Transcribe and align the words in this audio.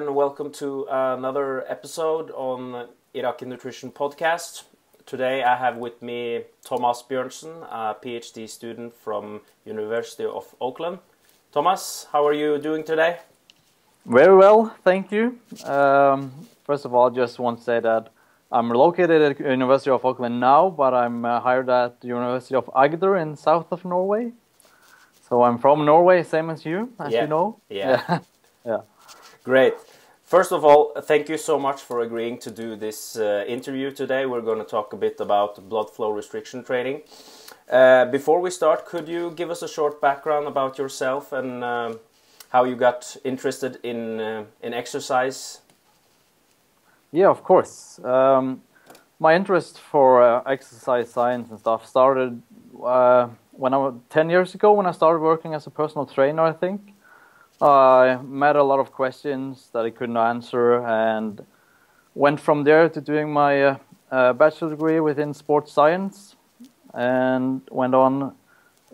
And 0.00 0.14
welcome 0.14 0.50
to 0.52 0.86
another 0.90 1.70
episode 1.70 2.30
on 2.30 2.88
Iraqi 3.12 3.44
Nutrition 3.44 3.90
Podcast. 3.90 4.62
Today 5.04 5.42
I 5.42 5.56
have 5.56 5.76
with 5.76 6.00
me 6.00 6.44
Thomas 6.64 7.02
Bjørnsen, 7.06 7.64
a 7.70 7.94
PhD 8.02 8.48
student 8.48 8.94
from 8.94 9.42
University 9.66 10.24
of 10.24 10.54
Auckland. 10.58 11.00
Thomas, 11.52 12.06
how 12.12 12.26
are 12.26 12.32
you 12.32 12.56
doing 12.56 12.82
today? 12.82 13.18
Very 14.06 14.34
well, 14.34 14.74
thank 14.84 15.12
you. 15.12 15.38
Um, 15.66 16.32
first 16.64 16.86
of 16.86 16.94
all, 16.94 17.10
just 17.10 17.38
want 17.38 17.58
to 17.58 17.64
say 17.64 17.80
that 17.80 18.08
I'm 18.50 18.70
located 18.70 19.20
at 19.20 19.38
University 19.38 19.90
of 19.90 20.02
Auckland 20.02 20.40
now, 20.40 20.70
but 20.70 20.94
I'm 20.94 21.26
uh, 21.26 21.40
hired 21.40 21.68
at 21.68 22.00
the 22.00 22.08
University 22.08 22.54
of 22.54 22.64
Agder 22.74 23.20
in 23.20 23.36
south 23.36 23.70
of 23.70 23.84
Norway. 23.84 24.32
So 25.28 25.42
I'm 25.42 25.58
from 25.58 25.84
Norway, 25.84 26.22
same 26.22 26.48
as 26.48 26.64
you, 26.64 26.90
as 26.98 27.12
Yeah. 27.12 27.20
you 27.22 27.28
know. 27.28 27.60
Yeah. 27.68 28.20
yeah. 28.64 28.80
Great. 29.42 29.74
First 30.30 30.52
of 30.52 30.64
all, 30.64 30.92
thank 30.94 31.28
you 31.28 31.36
so 31.36 31.58
much 31.58 31.82
for 31.82 32.02
agreeing 32.02 32.38
to 32.38 32.52
do 32.52 32.76
this 32.76 33.16
uh, 33.16 33.44
interview 33.48 33.90
today. 33.90 34.26
We're 34.26 34.42
going 34.42 34.60
to 34.60 34.64
talk 34.64 34.92
a 34.92 34.96
bit 34.96 35.18
about 35.18 35.68
blood 35.68 35.90
flow 35.90 36.12
restriction 36.12 36.62
training. 36.62 37.02
Uh, 37.68 38.04
before 38.04 38.40
we 38.40 38.52
start, 38.52 38.86
could 38.86 39.08
you 39.08 39.32
give 39.32 39.50
us 39.50 39.60
a 39.62 39.66
short 39.66 40.00
background 40.00 40.46
about 40.46 40.78
yourself 40.78 41.32
and 41.32 41.64
um, 41.64 41.98
how 42.50 42.62
you 42.62 42.76
got 42.76 43.16
interested 43.24 43.80
in 43.82 44.20
uh, 44.20 44.44
in 44.62 44.72
exercise? 44.72 45.62
Yeah, 47.10 47.30
of 47.30 47.42
course. 47.42 47.98
Um, 48.04 48.62
my 49.18 49.34
interest 49.34 49.80
for 49.80 50.22
uh, 50.22 50.42
exercise 50.46 51.10
science 51.10 51.50
and 51.50 51.58
stuff 51.58 51.88
started 51.88 52.40
uh, 52.84 53.26
when 53.50 53.74
I 53.74 53.78
was 53.78 53.94
10 54.10 54.30
years 54.30 54.54
ago 54.54 54.74
when 54.74 54.86
I 54.86 54.92
started 54.92 55.22
working 55.22 55.54
as 55.54 55.66
a 55.66 55.70
personal 55.70 56.06
trainer, 56.06 56.42
I 56.42 56.52
think. 56.52 56.94
I 57.62 58.18
met 58.22 58.56
a 58.56 58.62
lot 58.62 58.80
of 58.80 58.90
questions 58.90 59.68
that 59.72 59.84
I 59.84 59.90
couldn't 59.90 60.16
answer 60.16 60.82
and 60.86 61.44
went 62.14 62.40
from 62.40 62.64
there 62.64 62.88
to 62.88 63.00
doing 63.02 63.30
my 63.30 63.62
uh, 63.62 63.76
uh, 64.10 64.32
bachelor 64.32 64.70
degree 64.70 64.98
within 64.98 65.34
sports 65.34 65.70
science 65.70 66.36
and 66.94 67.60
went 67.70 67.94
on 67.94 68.34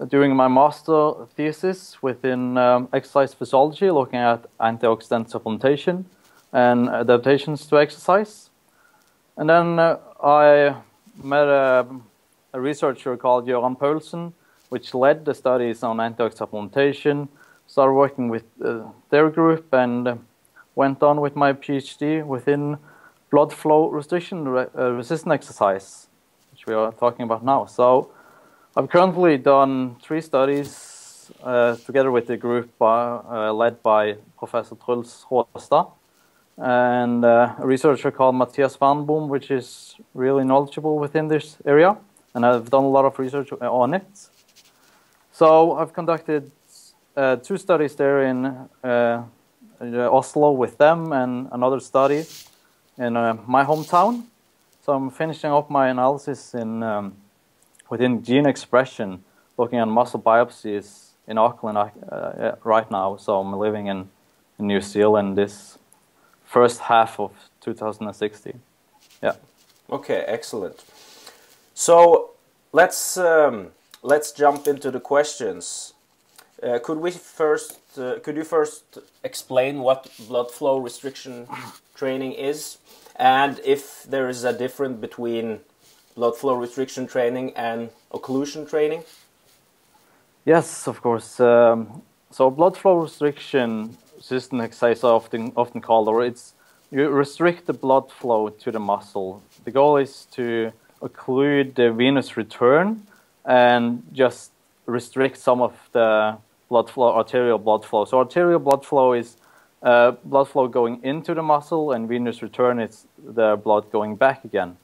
doing 0.09 0.35
my 0.35 0.49
master 0.49 1.13
thesis 1.37 2.03
within 2.03 2.59
um, 2.59 2.89
exercise 2.93 3.33
physiology, 3.33 3.91
looking 3.91 4.19
at 4.19 4.45
antioxidant 4.59 5.31
supplementation 5.31 6.05
and 6.53 6.89
adaptations 6.89 7.67
to 7.67 7.79
exercise. 7.79 8.51
And 9.37 9.49
then 9.49 9.79
uh, 9.79 9.99
I 10.21 10.75
met 11.23 11.47
a, 11.47 11.87
a 12.53 12.61
researcher 12.61 13.17
called 13.17 13.47
Gøran 13.47 13.79
Paulsen, 13.79 14.33
which 14.71 14.93
led 14.93 15.25
the 15.25 15.35
studies 15.35 15.85
on 15.85 15.99
antioxidant 15.99 16.37
supplementation. 16.37 17.29
Started 17.67 17.93
working 17.93 18.29
with 18.29 18.45
uh, 18.65 18.85
their 19.11 19.29
group 19.31 19.73
and 19.73 20.09
uh, 20.09 20.17
went 20.75 21.03
on 21.03 21.21
with 21.21 21.37
my 21.37 21.53
PhD 21.53 22.25
within 22.25 22.79
blood 23.31 23.53
flow 23.53 23.89
restriction 23.89 24.49
re- 24.49 24.67
uh, 24.79 24.93
resistant 24.93 25.33
exercise, 25.33 26.09
which 26.53 26.67
we 26.67 26.75
are 26.75 26.93
talking 26.93 27.25
about 27.25 27.45
now. 27.45 27.67
So 27.67 28.11
I've 28.77 28.89
currently 28.89 29.37
done 29.39 29.97
three 30.03 30.21
studies 30.21 31.31
uh, 31.43 31.77
together 31.77 32.11
with 32.11 32.27
the 32.27 32.37
group 32.37 32.71
uh, 32.81 33.53
led 33.53 33.83
by 33.83 34.17
Professor 34.39 34.77
Truls 34.77 35.27
Raastad 35.31 35.91
and 36.59 37.25
uh, 37.25 37.55
a 37.59 37.67
researcher 37.67 38.11
called 38.11 38.35
Mathias 38.35 38.77
Wernbom, 38.77 39.29
which 39.29 39.51
is 39.51 39.97
really 40.15 40.45
knowledgeable 40.45 40.99
within 40.99 41.29
this 41.29 41.57
area, 41.67 41.97
and 42.35 42.47
I've 42.47 42.71
done 42.71 42.85
a 42.85 42.89
lot 42.89 43.05
of 43.05 43.19
research 43.19 43.53
on 43.53 43.95
it. 43.95 44.07
So 45.33 45.77
I've 45.77 45.93
conducted 45.93 46.51
uh, 47.17 47.37
two 47.37 47.57
studies 47.57 47.97
there 47.97 48.23
in 48.23 48.47
uh, 48.85 49.25
uh, 49.81 50.17
Oslo 50.17 50.53
with 50.53 50.77
them, 50.79 51.13
and 51.13 51.49
another 51.53 51.81
study 51.81 52.25
in 52.99 53.17
uh, 53.17 53.37
my 53.47 53.65
hometown. 53.65 54.25
So 54.85 54.93
I'm 54.93 55.11
finishing 55.11 55.51
up 55.51 55.71
my 55.71 55.89
analysis 55.89 56.55
in 56.55 56.83
um, 56.83 57.17
within 57.89 58.23
gene 58.23 58.47
expression, 58.47 59.25
looking 59.57 59.79
at 59.79 59.89
muscle 59.89 60.21
biopsies 60.21 61.11
in 61.27 61.39
Auckland 61.39 61.91
right 62.65 62.91
now. 62.91 63.17
So 63.17 63.41
I'm 63.41 63.53
living 63.53 63.87
in, 63.87 64.09
in 64.59 64.67
New 64.67 64.81
Zealand 64.81 65.37
this 65.37 65.79
first 66.45 66.81
half 66.81 67.19
of 67.19 67.33
2016. 67.61 68.61
Yeah. 69.23 69.33
Okay, 69.91 70.25
excellent. 70.27 70.85
So 71.75 72.31
let's 72.73 73.17
um, 73.17 73.73
let's 74.03 74.33
jump 74.33 74.67
into 74.67 74.91
the 74.91 75.01
questions. 75.01 75.95
Uh, 76.63 76.79
could 76.79 76.99
we 76.99 77.11
first? 77.11 77.79
Uh, 77.99 78.19
could 78.23 78.37
you 78.37 78.45
first 78.45 78.99
explain 79.23 79.81
what 79.81 80.11
blood 80.27 80.51
flow 80.51 80.79
restriction 80.79 81.47
training 81.95 82.33
is, 82.33 82.79
and 83.17 83.61
if 83.65 84.05
there 84.05 84.29
is 84.29 84.45
a 84.45 84.53
difference 84.53 84.99
between 84.99 85.61
blood 86.15 86.37
flow 86.37 86.55
restriction 86.55 87.07
training 87.07 87.53
and 87.55 87.91
occlusion 88.11 88.69
training? 88.69 89.05
Yes, 90.47 90.89
of 90.89 91.03
course. 91.03 91.41
Um, 91.41 92.03
so 92.31 92.51
blood 92.51 92.77
flow 92.77 93.03
restriction 93.03 93.97
resistant 94.17 94.63
exercise 94.63 95.05
often 95.05 95.53
often 95.57 95.81
called, 95.81 96.09
or 96.09 96.25
it's 96.25 96.55
you 96.91 97.09
restrict 97.09 97.67
the 97.67 97.73
blood 97.73 98.11
flow 98.11 98.49
to 98.49 98.71
the 98.73 98.81
muscle. 98.81 99.43
The 99.65 99.71
goal 99.71 99.99
is 99.99 100.27
to 100.33 100.73
occlude 101.03 101.75
the 101.75 101.93
venous 101.93 102.37
return 102.37 103.07
and 103.45 104.03
just 104.13 104.53
restrict 104.87 105.37
some 105.37 105.61
of 105.61 105.75
the 105.93 106.39
blood 106.69 106.91
flow, 106.91 107.15
arterial 107.15 107.59
blood 107.59 107.85
flow. 107.85 108.05
So 108.05 108.19
arterial 108.19 108.59
blood 108.59 108.85
flow 108.85 109.13
is 109.13 109.37
uh, 109.83 110.13
blood 110.25 110.49
flow 110.49 110.69
going 110.69 111.03
into 111.03 111.35
the 111.35 111.43
muscle, 111.43 111.93
and 111.93 112.09
venous 112.09 112.43
return 112.43 112.81
is 112.81 113.07
the 113.19 113.57
blood 113.57 113.91
going 113.93 114.17
back 114.17 114.45
again. 114.45 114.77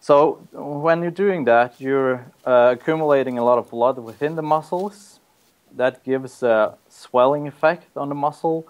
So 0.00 0.46
when 0.52 1.00
you're 1.02 1.10
doing 1.10 1.44
that, 1.44 1.80
you're 1.80 2.26
uh, 2.44 2.74
accumulating 2.76 3.38
a 3.38 3.44
lot 3.44 3.58
of 3.58 3.70
blood 3.70 3.98
within 3.98 4.36
the 4.36 4.42
muscles. 4.42 5.20
That 5.76 6.04
gives 6.04 6.42
a 6.42 6.76
swelling 6.88 7.46
effect 7.46 7.96
on 7.96 8.08
the 8.08 8.14
muscle, 8.14 8.66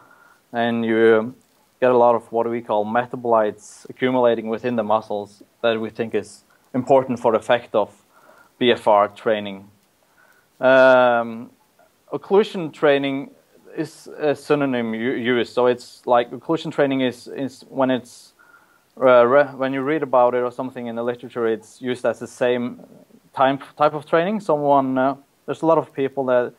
and 0.52 0.84
you 0.84 1.34
get 1.80 1.90
a 1.90 1.96
lot 1.96 2.14
of 2.14 2.30
what 2.30 2.48
we 2.48 2.60
call 2.60 2.84
metabolites 2.86 3.88
accumulating 3.90 4.48
within 4.48 4.76
the 4.76 4.84
muscles 4.84 5.42
that 5.62 5.80
we 5.80 5.90
think 5.90 6.14
is 6.14 6.44
important 6.74 7.18
for 7.18 7.32
the 7.32 7.38
effect 7.38 7.74
of 7.74 7.90
BFR 8.60 9.16
training. 9.16 9.68
Um, 10.60 11.50
occlusion 12.12 12.72
training 12.72 13.30
is 13.76 14.06
a 14.18 14.34
synonym 14.34 14.94
used, 14.94 15.52
so 15.52 15.66
it's 15.66 16.06
like 16.06 16.30
occlusion 16.30 16.72
training 16.72 17.00
is, 17.00 17.26
is 17.28 17.64
when 17.68 17.90
it's 17.90 18.34
uh, 19.00 19.24
when 19.56 19.72
you 19.72 19.80
read 19.80 20.02
about 20.02 20.34
it 20.34 20.42
or 20.42 20.52
something 20.52 20.86
in 20.86 20.96
the 20.96 21.02
literature, 21.02 21.46
it's 21.46 21.80
used 21.80 22.04
as 22.04 22.18
the 22.18 22.26
same 22.26 22.84
type 23.34 23.62
type 23.78 23.94
of 23.94 24.04
training. 24.04 24.40
Someone 24.40 24.98
uh, 24.98 25.16
there's 25.46 25.62
a 25.62 25.66
lot 25.66 25.78
of 25.78 25.94
people 25.94 26.26
that 26.26 26.52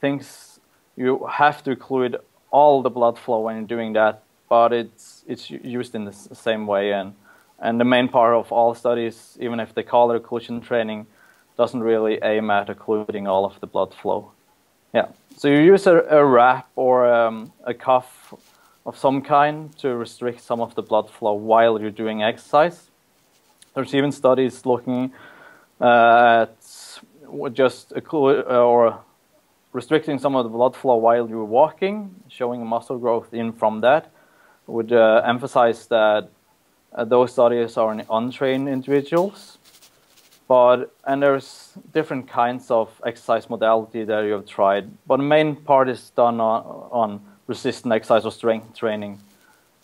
thinks 0.00 0.60
you 0.96 1.26
have 1.30 1.62
to 1.64 1.74
occlude 1.74 2.16
all 2.50 2.82
the 2.82 2.90
blood 2.90 3.18
flow 3.18 3.40
when 3.40 3.56
you're 3.56 3.66
doing 3.66 3.94
that, 3.94 4.22
but 4.50 4.72
it's 4.72 5.24
it's 5.26 5.50
used 5.50 5.94
in 5.94 6.04
the 6.04 6.12
same 6.12 6.66
way 6.66 6.92
and 6.92 7.14
and 7.58 7.80
the 7.80 7.84
main 7.84 8.08
part 8.08 8.34
of 8.34 8.52
all 8.52 8.74
studies, 8.74 9.38
even 9.40 9.60
if 9.60 9.74
they 9.74 9.82
call 9.82 10.10
it 10.12 10.22
occlusion 10.22 10.62
training, 10.62 11.06
doesn't 11.56 11.82
really 11.82 12.18
aim 12.22 12.50
at 12.50 12.68
occluding 12.68 13.26
all 13.26 13.44
of 13.46 13.58
the 13.60 13.66
blood 13.66 13.94
flow. 13.94 14.32
Yeah, 14.92 15.08
so 15.36 15.48
you 15.48 15.60
use 15.60 15.86
a, 15.86 15.98
a 16.10 16.24
wrap 16.24 16.68
or 16.74 17.12
um, 17.12 17.52
a 17.64 17.72
cuff 17.72 18.34
of 18.84 18.98
some 18.98 19.22
kind 19.22 19.76
to 19.78 19.94
restrict 19.94 20.40
some 20.40 20.60
of 20.60 20.74
the 20.74 20.82
blood 20.82 21.08
flow 21.08 21.34
while 21.34 21.80
you're 21.80 21.90
doing 21.90 22.22
exercise. 22.22 22.90
There's 23.74 23.94
even 23.94 24.10
studies 24.10 24.66
looking 24.66 25.12
uh, 25.80 26.46
at 26.46 27.52
just 27.52 27.92
or 28.12 28.98
restricting 29.72 30.18
some 30.18 30.34
of 30.34 30.44
the 30.44 30.50
blood 30.50 30.74
flow 30.74 30.96
while 30.96 31.28
you're 31.28 31.44
walking, 31.44 32.16
showing 32.28 32.66
muscle 32.66 32.98
growth 32.98 33.32
in 33.32 33.52
from 33.52 33.80
that. 33.82 34.10
Would 34.66 34.92
uh, 34.92 35.22
emphasize 35.24 35.86
that 35.86 36.30
uh, 36.92 37.04
those 37.04 37.32
studies 37.32 37.76
are 37.76 37.92
in 37.92 38.04
untrained 38.10 38.68
individuals, 38.68 39.58
but 40.50 40.92
and 41.04 41.22
there's 41.22 41.74
different 41.94 42.26
kinds 42.26 42.72
of 42.72 42.88
exercise 43.06 43.48
modality 43.48 44.02
that 44.02 44.24
you 44.24 44.32
have 44.32 44.46
tried. 44.46 44.90
But 45.06 45.18
the 45.18 45.22
main 45.22 45.54
part 45.54 45.88
is 45.88 46.10
done 46.10 46.40
on, 46.40 46.64
on 46.90 47.20
resistant 47.46 47.94
exercise 47.94 48.24
or 48.24 48.32
strength 48.32 48.76
training 48.76 49.20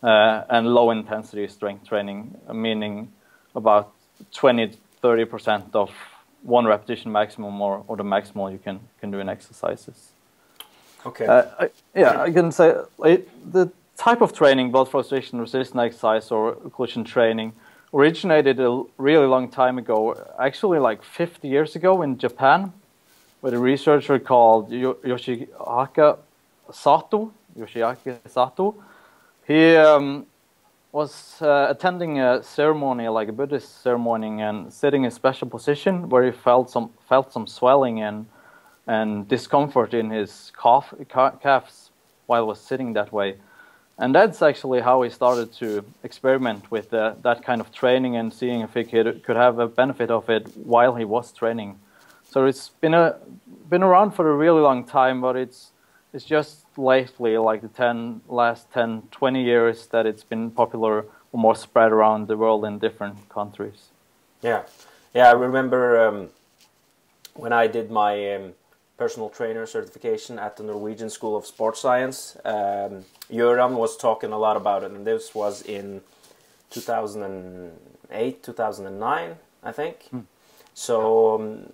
uh, 0.02 0.42
and 0.50 0.66
low 0.66 0.90
intensity 0.90 1.46
strength 1.46 1.86
training, 1.86 2.36
meaning 2.52 3.12
about 3.54 3.92
20 4.32 4.72
30 5.02 5.24
percent 5.26 5.64
of 5.74 5.92
one 6.42 6.66
repetition 6.66 7.12
maximum 7.12 7.60
or, 7.60 7.84
or 7.86 7.96
the 7.96 8.02
maximal 8.02 8.50
you 8.50 8.58
can 8.58 8.80
can 9.00 9.12
do 9.12 9.20
in 9.20 9.28
exercises. 9.28 10.10
Okay. 11.06 11.26
Uh, 11.26 11.44
I, 11.60 11.70
yeah, 11.94 12.22
I 12.22 12.32
can 12.32 12.50
say 12.50 12.74
it, 13.04 13.52
the 13.52 13.70
type 13.96 14.20
of 14.20 14.32
training, 14.32 14.72
blood 14.72 14.88
flow 14.88 14.98
restriction 14.98 15.40
resistant 15.40 15.80
exercise 15.80 16.32
or 16.32 16.56
occlusion 16.56 17.06
training, 17.06 17.52
originated 17.92 18.60
a 18.60 18.82
really 18.98 19.26
long 19.26 19.48
time 19.50 19.78
ago, 19.78 20.14
actually 20.38 20.78
like 20.78 21.02
50 21.02 21.48
years 21.48 21.76
ago 21.76 22.02
in 22.02 22.18
Japan, 22.18 22.72
with 23.42 23.54
a 23.54 23.58
researcher 23.58 24.18
called 24.18 24.70
Yo- 24.70 24.94
Yoshihaka 24.94 26.18
Sato. 26.72 27.32
Yoshiaki 27.58 28.18
Sato. 28.26 28.74
He 29.46 29.76
um, 29.76 30.26
was 30.92 31.40
uh, 31.40 31.66
attending 31.70 32.20
a 32.20 32.42
ceremony, 32.42 33.08
like 33.08 33.28
a 33.28 33.32
Buddhist 33.32 33.82
ceremony, 33.82 34.42
and 34.42 34.72
sitting 34.72 35.04
in 35.04 35.08
a 35.08 35.10
special 35.10 35.48
position 35.48 36.08
where 36.08 36.24
he 36.24 36.32
felt 36.32 36.70
some 36.70 36.90
felt 37.08 37.32
some 37.32 37.46
swelling 37.46 38.00
and 38.00 38.26
and 38.86 39.26
discomfort 39.26 39.94
in 39.94 40.10
his 40.10 40.52
calf, 40.60 40.94
calves 41.42 41.90
while 42.26 42.46
was 42.46 42.60
sitting 42.60 42.92
that 42.92 43.12
way. 43.12 43.36
And 43.98 44.14
that's 44.14 44.42
actually 44.42 44.80
how 44.80 45.02
he 45.02 45.10
started 45.10 45.54
to 45.54 45.84
experiment 46.02 46.70
with 46.70 46.92
uh, 46.92 47.14
that 47.22 47.42
kind 47.42 47.60
of 47.60 47.72
training 47.72 48.16
and 48.16 48.32
seeing 48.32 48.60
if 48.60 48.74
he 48.74 48.84
could, 48.84 49.24
could 49.24 49.36
have 49.36 49.58
a 49.58 49.66
benefit 49.66 50.10
of 50.10 50.28
it 50.28 50.54
while 50.56 50.94
he 50.96 51.04
was 51.04 51.32
training. 51.32 51.78
So 52.30 52.44
it's 52.44 52.68
been 52.68 52.92
a 52.92 53.16
been 53.70 53.82
around 53.82 54.12
for 54.12 54.30
a 54.30 54.36
really 54.36 54.60
long 54.60 54.84
time, 54.84 55.20
but 55.20 55.36
it's 55.36 55.72
it's 56.12 56.24
just 56.24 56.64
lately, 56.78 57.36
like 57.36 57.62
the 57.62 57.68
10, 57.68 58.22
last 58.28 58.72
10, 58.72 59.02
20 59.10 59.44
years, 59.44 59.86
that 59.88 60.06
it's 60.06 60.24
been 60.24 60.50
popular 60.50 61.04
or 61.32 61.40
more 61.40 61.54
spread 61.54 61.92
around 61.92 62.28
the 62.28 62.36
world 62.36 62.64
in 62.64 62.78
different 62.78 63.28
countries. 63.28 63.88
Yeah, 64.40 64.62
yeah. 65.14 65.28
I 65.28 65.32
remember 65.32 66.08
um, 66.08 66.28
when 67.34 67.52
I 67.52 67.66
did 67.66 67.90
my 67.90 68.34
um, 68.34 68.52
personal 68.96 69.28
trainer 69.28 69.66
certification 69.66 70.38
at 70.38 70.56
the 70.56 70.62
Norwegian 70.62 71.10
School 71.10 71.36
of 71.36 71.46
Sports 71.46 71.80
Science. 71.80 72.36
Um, 72.44 73.04
was 73.30 73.96
talking 73.96 74.32
a 74.32 74.38
lot 74.38 74.56
about 74.56 74.82
it, 74.82 74.92
and 74.92 75.06
this 75.06 75.34
was 75.34 75.62
in 75.62 76.00
2008, 76.70 78.42
2009, 78.42 79.36
I 79.62 79.72
think. 79.72 80.08
Mm. 80.14 80.24
So 80.74 81.34
um, 81.34 81.72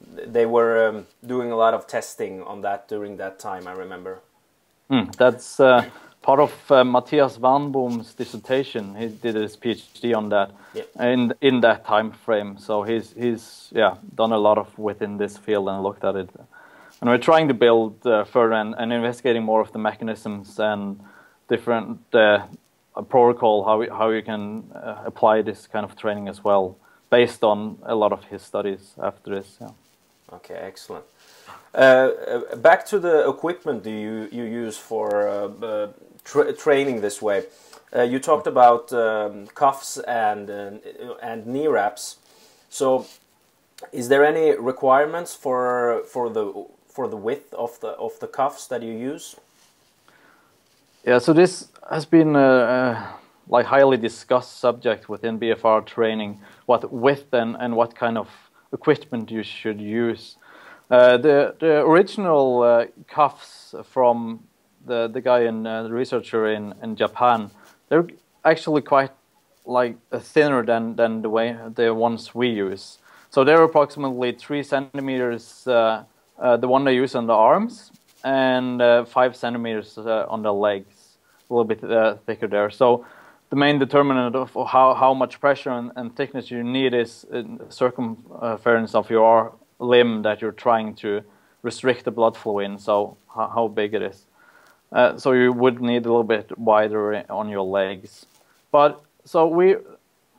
they 0.00 0.46
were 0.46 0.88
um, 0.88 1.06
doing 1.24 1.52
a 1.52 1.56
lot 1.56 1.74
of 1.74 1.86
testing 1.86 2.42
on 2.42 2.62
that 2.62 2.88
during 2.88 3.16
that 3.18 3.38
time. 3.38 3.66
I 3.66 3.72
remember. 3.72 4.20
Mm, 4.90 5.14
that's 5.16 5.58
uh, 5.58 5.84
part 6.22 6.40
of 6.40 6.52
uh, 6.70 6.84
Mathias 6.84 7.38
Wernbom's 7.38 8.14
dissertation. 8.14 8.94
He 8.94 9.08
did 9.08 9.34
his 9.34 9.56
PhD 9.56 10.16
on 10.16 10.28
that 10.28 10.50
in 11.00 11.32
in 11.40 11.60
that 11.62 11.84
time 11.84 12.12
frame. 12.12 12.58
So 12.58 12.82
he's 12.82 13.12
he's 13.12 13.68
yeah 13.74 13.96
done 14.14 14.32
a 14.32 14.38
lot 14.38 14.58
of 14.58 14.78
within 14.78 15.16
this 15.16 15.36
field 15.36 15.68
and 15.68 15.82
looked 15.82 16.04
at 16.04 16.14
it 16.16 16.30
and 17.00 17.10
we're 17.10 17.18
trying 17.18 17.48
to 17.48 17.54
build 17.54 18.06
uh, 18.06 18.24
further 18.24 18.54
and, 18.54 18.74
and, 18.78 18.92
investigating 18.92 19.42
more 19.42 19.60
of 19.60 19.72
the 19.72 19.78
mechanisms 19.78 20.58
and 20.58 21.00
different 21.48 22.00
uh, 22.14 22.46
protocol 23.08 23.64
how 23.64 23.78
we, 23.78 23.88
how 23.88 24.10
you 24.10 24.22
can 24.22 24.64
uh, 24.74 25.02
apply 25.04 25.42
this 25.42 25.66
kind 25.66 25.84
of 25.84 25.96
training 25.96 26.28
as 26.28 26.42
well 26.42 26.76
based 27.10 27.44
on 27.44 27.78
a 27.82 27.94
lot 27.94 28.12
of 28.12 28.24
his 28.24 28.42
studies 28.42 28.94
after 29.02 29.34
this 29.34 29.58
yeah. 29.60 29.70
okay 30.32 30.54
excellent. 30.54 31.04
Uh, 31.74 32.56
back 32.56 32.86
to 32.86 32.98
the 32.98 33.28
equipment 33.28 33.84
you 33.84 34.28
you 34.32 34.44
use 34.44 34.78
for 34.78 35.28
uh, 35.28 35.88
tra 36.24 36.52
training 36.52 37.00
this 37.02 37.20
way. 37.20 37.44
You 37.94 38.18
talked 38.18 38.46
about 38.46 38.92
um, 38.92 39.46
cuffs 39.54 39.98
and 39.98 40.50
and 41.22 41.46
knee 41.46 41.66
wraps. 41.66 42.16
So 42.68 43.06
is 43.92 44.08
there 44.08 44.24
any 44.24 44.56
requirements 44.58 45.34
for 45.34 46.02
for 46.06 46.30
the 46.30 46.66
for 46.96 47.06
the 47.08 47.16
width 47.16 47.52
of 47.54 47.78
the 47.80 47.92
of 48.06 48.18
the 48.20 48.26
cuffs 48.26 48.66
that 48.68 48.82
you 48.82 48.94
use? 49.12 49.36
Yeah, 51.04 51.18
so 51.20 51.32
this 51.32 51.68
has 51.90 52.06
been 52.06 52.34
a, 52.34 52.50
a 52.76 52.82
like 53.48 53.66
highly 53.66 53.98
discussed 53.98 54.58
subject 54.58 55.08
within 55.08 55.38
BFR 55.38 55.84
training. 55.84 56.40
What 56.64 56.90
width 56.90 57.32
and, 57.32 57.56
and 57.60 57.76
what 57.76 57.94
kind 57.94 58.16
of 58.18 58.28
equipment 58.72 59.30
you 59.30 59.42
should 59.42 59.80
use. 59.80 60.36
Uh, 60.90 61.16
the 61.18 61.54
the 61.60 61.72
original 61.92 62.62
uh, 62.62 62.86
cuffs 63.08 63.74
from 63.84 64.40
the 64.86 65.08
the 65.08 65.20
guy 65.20 65.40
and 65.50 65.66
uh, 65.66 65.82
the 65.82 65.92
researcher 65.92 66.46
in 66.56 66.74
in 66.82 66.96
Japan, 66.96 67.50
they're 67.88 68.08
actually 68.44 68.82
quite 68.82 69.12
like 69.66 69.96
thinner 70.32 70.64
than 70.64 70.96
than 70.96 71.22
the 71.22 71.28
way 71.28 71.56
the 71.74 71.92
ones 71.92 72.34
we 72.34 72.48
use. 72.48 72.98
So 73.30 73.44
they're 73.44 73.64
approximately 73.64 74.32
three 74.32 74.62
centimeters 74.62 75.68
uh, 76.38 76.42
uh, 76.42 76.56
the 76.56 76.68
one 76.68 76.84
they 76.84 76.94
use 76.94 77.14
on 77.14 77.26
the 77.26 77.32
arms, 77.32 77.92
and 78.24 78.82
uh, 78.82 79.04
five 79.04 79.36
centimeters 79.36 79.98
uh, 79.98 80.26
on 80.28 80.42
the 80.42 80.52
legs, 80.52 81.18
a 81.48 81.54
little 81.54 81.64
bit 81.64 81.80
thicker 82.26 82.46
there. 82.48 82.70
So 82.70 83.04
the 83.50 83.56
main 83.56 83.78
determinant 83.78 84.34
of 84.34 84.52
how, 84.68 84.94
how 84.94 85.14
much 85.14 85.40
pressure 85.40 85.70
and, 85.70 85.92
and 85.96 86.16
thickness 86.16 86.50
you 86.50 86.62
need 86.64 86.94
is 86.94 87.24
the 87.30 87.66
circumference 87.68 88.94
of 88.94 89.10
your 89.10 89.52
limb 89.78 90.22
that 90.22 90.40
you're 90.40 90.52
trying 90.52 90.94
to 90.96 91.22
restrict 91.62 92.04
the 92.04 92.10
blood 92.10 92.36
flow 92.36 92.58
in, 92.58 92.78
so 92.78 93.16
how, 93.34 93.48
how 93.54 93.68
big 93.68 93.94
it 93.94 94.02
is. 94.02 94.26
Uh, 94.92 95.16
so 95.16 95.32
you 95.32 95.52
would 95.52 95.80
need 95.80 96.06
a 96.06 96.08
little 96.08 96.24
bit 96.24 96.56
wider 96.58 97.24
on 97.28 97.48
your 97.48 97.62
legs. 97.62 98.26
But 98.70 99.00
so 99.24 99.46
we, 99.48 99.76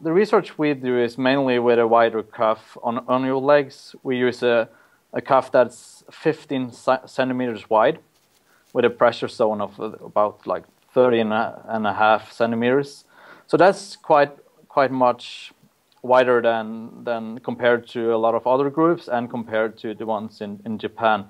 the 0.02 0.12
research 0.12 0.58
we 0.58 0.74
do 0.74 1.00
is 1.00 1.18
mainly 1.18 1.60
with 1.60 1.80
a 1.80 1.88
wider 1.88 2.24
cuff 2.24 2.78
on, 2.82 3.00
on 3.08 3.26
your 3.26 3.42
legs. 3.42 3.96
We 4.04 4.18
use 4.18 4.44
a 4.44 4.70
a 5.18 5.22
cuff 5.22 5.52
that's 5.52 6.04
15 6.12 6.72
centimeters 7.06 7.70
wide 7.70 8.00
with 8.72 8.86
a 8.86 8.90
pressure 8.90 9.28
zone 9.28 9.60
of 9.60 9.80
about 9.80 10.46
like 10.46 10.64
30 10.94 11.20
and 11.20 11.34
a, 11.34 11.66
and 11.68 11.88
a 11.88 11.94
half 11.94 12.32
centimeters. 12.32 13.04
So 13.48 13.58
that's 13.58 13.96
quite 13.96 14.32
quite 14.70 14.92
much 14.92 15.52
wider 16.04 16.42
than 16.42 17.04
than 17.04 17.40
compared 17.40 17.88
to 17.88 18.14
a 18.14 18.20
lot 18.26 18.36
of 18.36 18.46
other 18.46 18.70
groups 18.70 19.08
and 19.08 19.30
compared 19.30 19.78
to 19.80 19.96
the 19.96 20.06
ones 20.06 20.42
in, 20.42 20.62
in 20.66 20.78
Japan. 20.78 21.26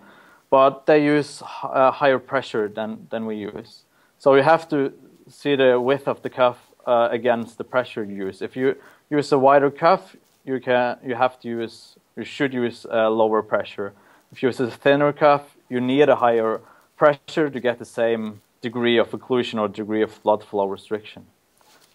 But 0.49 0.85
they 0.85 1.03
use 1.03 1.41
a 1.63 1.91
higher 1.91 2.19
pressure 2.19 2.67
than, 2.69 3.07
than 3.09 3.25
we 3.25 3.35
use. 3.35 3.83
So 4.17 4.35
you 4.35 4.43
have 4.43 4.67
to 4.69 4.93
see 5.29 5.55
the 5.55 5.79
width 5.79 6.07
of 6.07 6.21
the 6.21 6.29
cuff 6.29 6.57
uh, 6.85 7.09
against 7.11 7.57
the 7.57 7.65
pressure 7.65 8.03
you 8.03 8.25
use. 8.27 8.41
If 8.41 8.55
you 8.55 8.75
use 9.09 9.31
a 9.31 9.37
wider 9.37 9.69
cuff, 9.69 10.15
you 10.45 10.59
can 10.59 10.97
you 11.05 11.15
have 11.15 11.39
to 11.41 11.47
use 11.47 11.96
you 12.17 12.25
should 12.25 12.53
use 12.53 12.85
a 12.89 13.09
lower 13.09 13.41
pressure. 13.41 13.93
If 14.31 14.41
you 14.41 14.49
use 14.49 14.59
a 14.59 14.69
thinner 14.71 15.13
cuff, 15.13 15.55
you 15.69 15.79
need 15.79 16.09
a 16.09 16.15
higher 16.15 16.61
pressure 16.97 17.49
to 17.49 17.59
get 17.59 17.77
the 17.77 17.85
same 17.85 18.41
degree 18.61 18.97
of 18.97 19.11
occlusion 19.11 19.59
or 19.59 19.67
degree 19.67 20.01
of 20.01 20.21
blood 20.23 20.43
flow 20.43 20.65
restriction. 20.65 21.27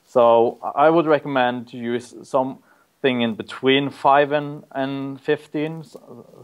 So 0.07 0.59
I 0.75 0.91
would 0.91 1.07
recommend 1.07 1.69
to 1.69 1.77
use 1.77 2.15
something 2.23 3.23
in 3.23 3.35
between 3.35 3.91
5 3.91 4.33
and, 4.33 4.65
and 4.71 5.21
15, 5.21 5.85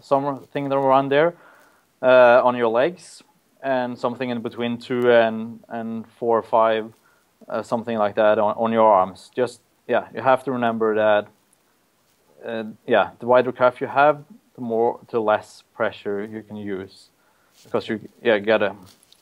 something 0.01 0.73
around 0.73 1.11
there 1.11 1.37
uh, 2.03 2.43
on 2.45 2.57
your 2.57 2.69
legs, 2.69 3.23
and 3.63 3.97
something 3.97 4.31
in 4.31 4.41
between 4.43 4.79
2 4.79 5.13
and, 5.13 5.61
and 5.69 6.07
4 6.19 6.39
or 6.39 6.43
5, 6.43 6.93
uh, 7.49 7.63
something 7.63 7.97
like 7.97 8.17
that 8.17 8.39
on, 8.39 8.55
on 8.57 8.73
your 8.73 8.91
arms. 8.91 9.31
Just, 9.37 9.61
yeah, 9.87 10.09
you 10.15 10.21
have 10.23 10.43
to 10.45 10.53
remember 10.53 10.97
that 10.97 11.29
uh, 12.45 12.65
yeah, 12.87 13.11
the 13.19 13.27
wider 13.27 13.53
cuff 13.53 13.81
you 13.81 13.87
have, 13.87 14.25
the 14.55 14.61
more, 14.61 15.01
the 15.11 15.21
less 15.21 15.63
pressure 15.75 16.25
you 16.25 16.43
can 16.43 16.57
use, 16.57 17.09
because 17.65 17.89
you 17.89 18.01
yeah 18.23 18.39
get 18.39 18.63
a 18.63 18.75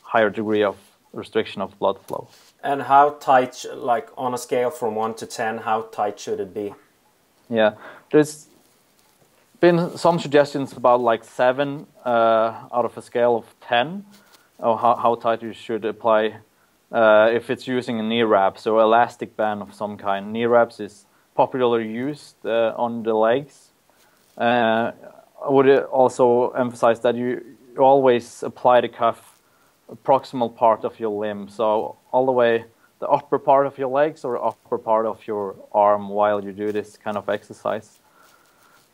higher 0.02 0.30
degree 0.30 0.62
of 0.62 0.76
restriction 1.12 1.62
of 1.62 1.78
blood 1.78 2.00
flow. 2.06 2.28
And 2.62 2.82
how 2.82 3.10
tight, 3.20 3.64
like 3.74 4.08
on 4.16 4.34
a 4.34 4.38
scale 4.38 4.70
from 4.70 4.94
one 4.94 5.14
to 5.14 5.26
ten, 5.26 5.58
how 5.58 5.82
tight 5.82 6.20
should 6.20 6.40
it 6.40 6.52
be? 6.52 6.74
Yeah, 7.48 7.74
there's 8.10 8.46
been 9.60 9.96
some 9.96 10.18
suggestions 10.18 10.72
about 10.72 11.00
like 11.00 11.24
seven 11.24 11.86
uh, 12.04 12.68
out 12.72 12.84
of 12.84 12.96
a 12.98 13.02
scale 13.02 13.36
of 13.36 13.54
ten, 13.60 14.04
or 14.58 14.78
how, 14.78 14.96
how 14.96 15.14
tight 15.14 15.42
you 15.42 15.52
should 15.52 15.84
apply 15.84 16.36
uh, 16.92 17.30
if 17.32 17.50
it's 17.50 17.66
using 17.66 18.00
a 18.00 18.02
knee 18.02 18.22
wrap, 18.22 18.58
so 18.58 18.80
elastic 18.80 19.36
band 19.36 19.62
of 19.62 19.74
some 19.74 19.96
kind. 19.96 20.32
Knee 20.32 20.46
wraps 20.46 20.80
is 20.80 21.06
popularly 21.36 21.88
used 21.88 22.36
uh, 22.44 22.74
on 22.76 23.02
the 23.02 23.14
legs. 23.14 23.70
Uh, 24.36 24.92
I 25.44 25.50
would 25.50 25.68
also 25.84 26.50
emphasize 26.50 27.00
that 27.00 27.14
you, 27.14 27.56
always 27.78 28.42
apply 28.42 28.80
the 28.80 28.88
cuff 28.88 29.38
proximal 30.02 30.54
part 30.54 30.82
of 30.84 30.98
your 30.98 31.10
limb, 31.10 31.48
so 31.48 31.96
all 32.10 32.24
the 32.24 32.32
way 32.32 32.64
the 33.00 33.08
upper 33.08 33.38
part 33.38 33.66
of 33.66 33.76
your 33.76 33.88
legs 33.88 34.24
or 34.24 34.42
upper 34.42 34.78
part 34.78 35.04
of 35.04 35.26
your 35.26 35.54
arm 35.72 36.08
while 36.08 36.42
you 36.42 36.52
do 36.52 36.72
this 36.72 36.96
kind 36.96 37.16
of 37.16 37.28
exercise. 37.28 37.98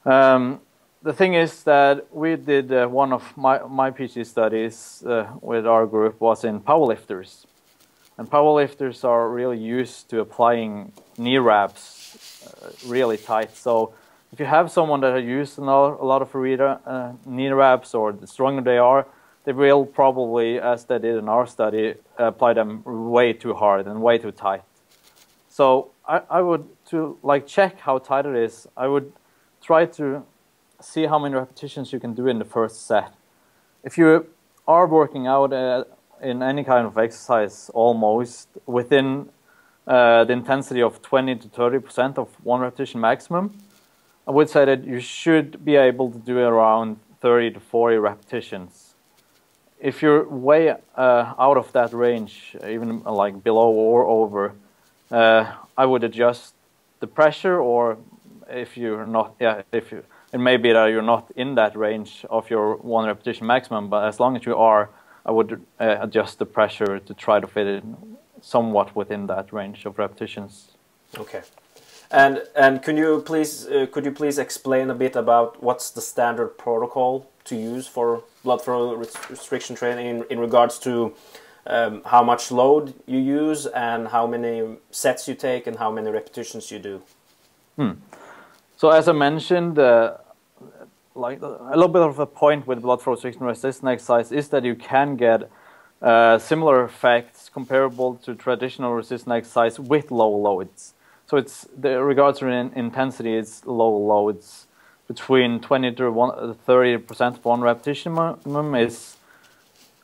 Um, 0.05 0.61
the 1.03 1.13
thing 1.13 1.35
is 1.35 1.63
that 1.65 2.13
we 2.13 2.37
did 2.37 2.73
uh, 2.73 2.89
one 2.89 3.13
of 3.13 3.37
my, 3.37 3.63
my 3.69 3.91
PhD 3.91 4.27
studies 4.27 5.03
uh, 5.07 5.27
with 5.41 5.67
our 5.67 5.87
group 5.87 6.21
was 6.21 6.45
in 6.45 6.61
powerlifters. 6.61 7.47
And 8.19 8.29
powerlifters 8.29 9.05
are 9.05 9.29
really 9.29 9.59
used 9.59 10.11
to 10.11 10.21
applying 10.21 10.93
knee 11.17 11.39
wraps 11.39 12.02
really 12.87 13.17
tight. 13.17 13.57
So 13.57 13.95
if 14.33 14.41
you 14.41 14.47
have 14.47 14.71
someone 14.71 15.01
that 15.01 15.23
used 15.23 15.59
a 15.59 15.63
lot 15.63 16.23
of 16.23 16.33
Arita 16.33 16.81
uh, 16.87 17.13
knee 17.27 17.49
wraps 17.49 17.95
or 17.95 18.13
the 18.13 18.27
stronger 18.27 18.63
they 18.63 18.79
are, 18.79 19.07
they 19.45 19.53
will 19.53 19.85
probably, 19.85 20.61
as 20.61 20.85
they 20.85 20.99
did 20.99 21.17
in 21.17 21.29
our 21.29 21.47
study, 21.47 21.95
apply 22.17 22.55
them 22.55 22.83
way 22.85 23.33
too 23.33 23.55
hard 23.55 23.87
and 23.87 24.01
way 24.01 24.19
too 24.19 24.31
tight. 24.31 24.63
So 25.49 25.91
I, 26.07 26.23
I 26.31 26.41
would, 26.41 26.67
to 26.87 27.19
like 27.23 27.47
check 27.47 27.81
how 27.81 27.99
tight 27.99 28.25
it 28.25 28.37
is, 28.37 28.67
I 28.77 28.87
would 28.87 29.13
try 29.61 29.87
to 29.87 30.25
see 30.81 31.07
how 31.07 31.19
many 31.19 31.35
repetitions 31.35 31.93
you 31.93 32.01
can 32.01 32.15
do 32.15 32.27
in 32.27 32.39
the 32.39 32.45
first 32.45 32.87
set. 32.87 33.13
If 33.85 33.99
you 33.99 34.27
are 34.67 34.87
working 34.87 35.27
out 35.27 35.53
uh, 35.53 35.85
in 36.23 36.43
any 36.43 36.65
kind 36.65 36.87
of 36.87 36.97
exercise 36.97 37.71
almost 37.75 38.49
within 38.67 39.29
uh, 39.87 40.25
the 40.25 40.33
intensity 40.33 40.83
of 40.83 41.03
20 41.03 41.37
to 41.37 41.49
30 41.49 41.79
percent 41.81 42.19
of 42.19 42.29
one 42.45 42.61
repetition 42.61 43.01
maximum. 43.01 43.59
I 44.27 44.31
would 44.31 44.49
say 44.49 44.65
that 44.65 44.85
you 44.85 45.01
should 45.01 45.65
be 45.65 45.75
able 45.77 46.11
to 46.11 46.19
do 46.19 46.39
around 46.39 46.99
30 47.21 47.53
to 47.53 47.61
40 47.61 47.97
repetitions. 47.97 48.95
If 49.81 50.01
you're 50.01 50.29
way 50.29 50.71
uh, 50.71 51.35
out 51.39 51.57
of 51.57 51.73
that 51.73 51.93
range, 51.93 52.57
even 52.65 53.03
like 53.03 53.43
below 53.43 53.71
or 53.71 54.07
over, 54.07 54.55
uh, 55.11 55.53
I 55.77 55.87
would 55.87 56.05
adjust 56.05 56.55
the 57.01 57.09
pressure, 57.09 57.61
or 57.61 57.99
if 58.49 58.77
you're 58.77 59.07
not, 59.07 59.35
yeah, 59.41 59.62
if 59.73 59.91
you, 59.91 60.05
it 60.33 60.39
may 60.39 60.57
be 60.57 60.73
that 60.73 60.87
you're 60.87 61.03
not 61.03 61.33
in 61.35 61.57
that 61.57 61.77
range 61.77 62.25
of 62.31 62.49
your 62.49 62.77
one 62.77 63.07
repetition 63.07 63.47
maximum, 63.49 63.89
but 63.89 64.07
as 64.07 64.21
long 64.21 64.37
as 64.37 64.47
you 64.47 64.57
are, 64.57 64.91
I 65.27 65.33
would 65.33 65.61
uh, 65.81 65.97
adjust 66.01 66.39
the 66.39 66.47
pressure 66.47 67.01
to 67.01 67.15
try 67.15 67.41
to 67.41 67.47
fit 67.49 67.67
it 67.67 67.85
somewhat 68.43 68.95
within 68.95 69.27
that 69.29 69.53
range 69.53 69.87
of 69.87 69.99
repetitions. 69.99 70.73
Okay. 71.17 71.43
And 72.11 72.43
and 72.55 72.83
can 72.83 72.99
you 72.99 73.23
please 73.25 73.67
uh, 73.67 73.87
could 73.91 74.05
you 74.05 74.13
please 74.13 74.39
explain 74.39 74.91
a 74.91 74.95
bit 74.95 75.17
about 75.17 75.63
what's 75.63 75.91
the 75.91 76.03
standard 76.03 76.59
protocol 76.59 77.31
to 77.45 77.57
use 77.57 77.87
for 77.89 78.25
blood 78.45 78.61
flow 78.63 78.95
restriction 78.95 79.75
training 79.75 80.07
in, 80.07 80.25
in 80.31 80.39
regards 80.39 80.79
to 80.81 81.15
um, 81.67 82.03
how 82.05 82.23
much 82.23 82.51
load 82.51 82.93
you 83.07 83.19
use 83.19 83.67
and 83.67 84.09
how 84.09 84.27
many 84.27 84.77
sets 84.91 85.27
you 85.29 85.35
take 85.35 85.67
and 85.67 85.77
how 85.77 85.91
many 85.91 86.11
repetitions 86.11 86.71
you 86.71 86.79
do? 86.79 87.03
Hmm. 87.77 87.93
So 88.77 88.91
as 88.91 89.09
I 89.09 89.13
mentioned, 89.13 89.79
uh, 89.79 90.17
like 91.15 91.41
a 91.41 91.71
little 91.75 91.89
bit 91.89 92.03
of 92.03 92.19
a 92.19 92.27
point 92.27 92.67
with 92.67 92.83
blood 92.83 93.01
flow 93.01 93.13
restriction 93.13 93.43
resistance 93.43 93.89
exercise 93.89 94.33
is 94.33 94.49
that 94.49 94.65
you 94.65 94.75
can 94.75 95.17
get 95.17 95.51
uh, 96.03 96.39
similar 96.39 96.85
effects 96.85 97.49
comparable 97.49 98.17
to 98.17 98.35
traditional 98.35 98.93
resistance 98.93 99.33
exercise 99.33 99.79
with 99.79 100.11
low 100.11 100.31
loads. 100.31 100.95
So 101.27 101.37
it's 101.37 101.67
the 101.79 102.03
regards 102.03 102.41
to 102.41 102.49
in 102.49 102.73
intensity, 102.75 103.37
it's 103.37 103.65
low 103.65 103.97
loads 103.97 104.67
between 105.07 105.61
20 105.61 105.93
to 105.95 106.57
30 106.67 106.99
percent 106.99 107.37
of 107.39 107.45
one 107.45 107.61
repetition 107.61 108.15
minimum 108.15 108.75
is 108.75 109.17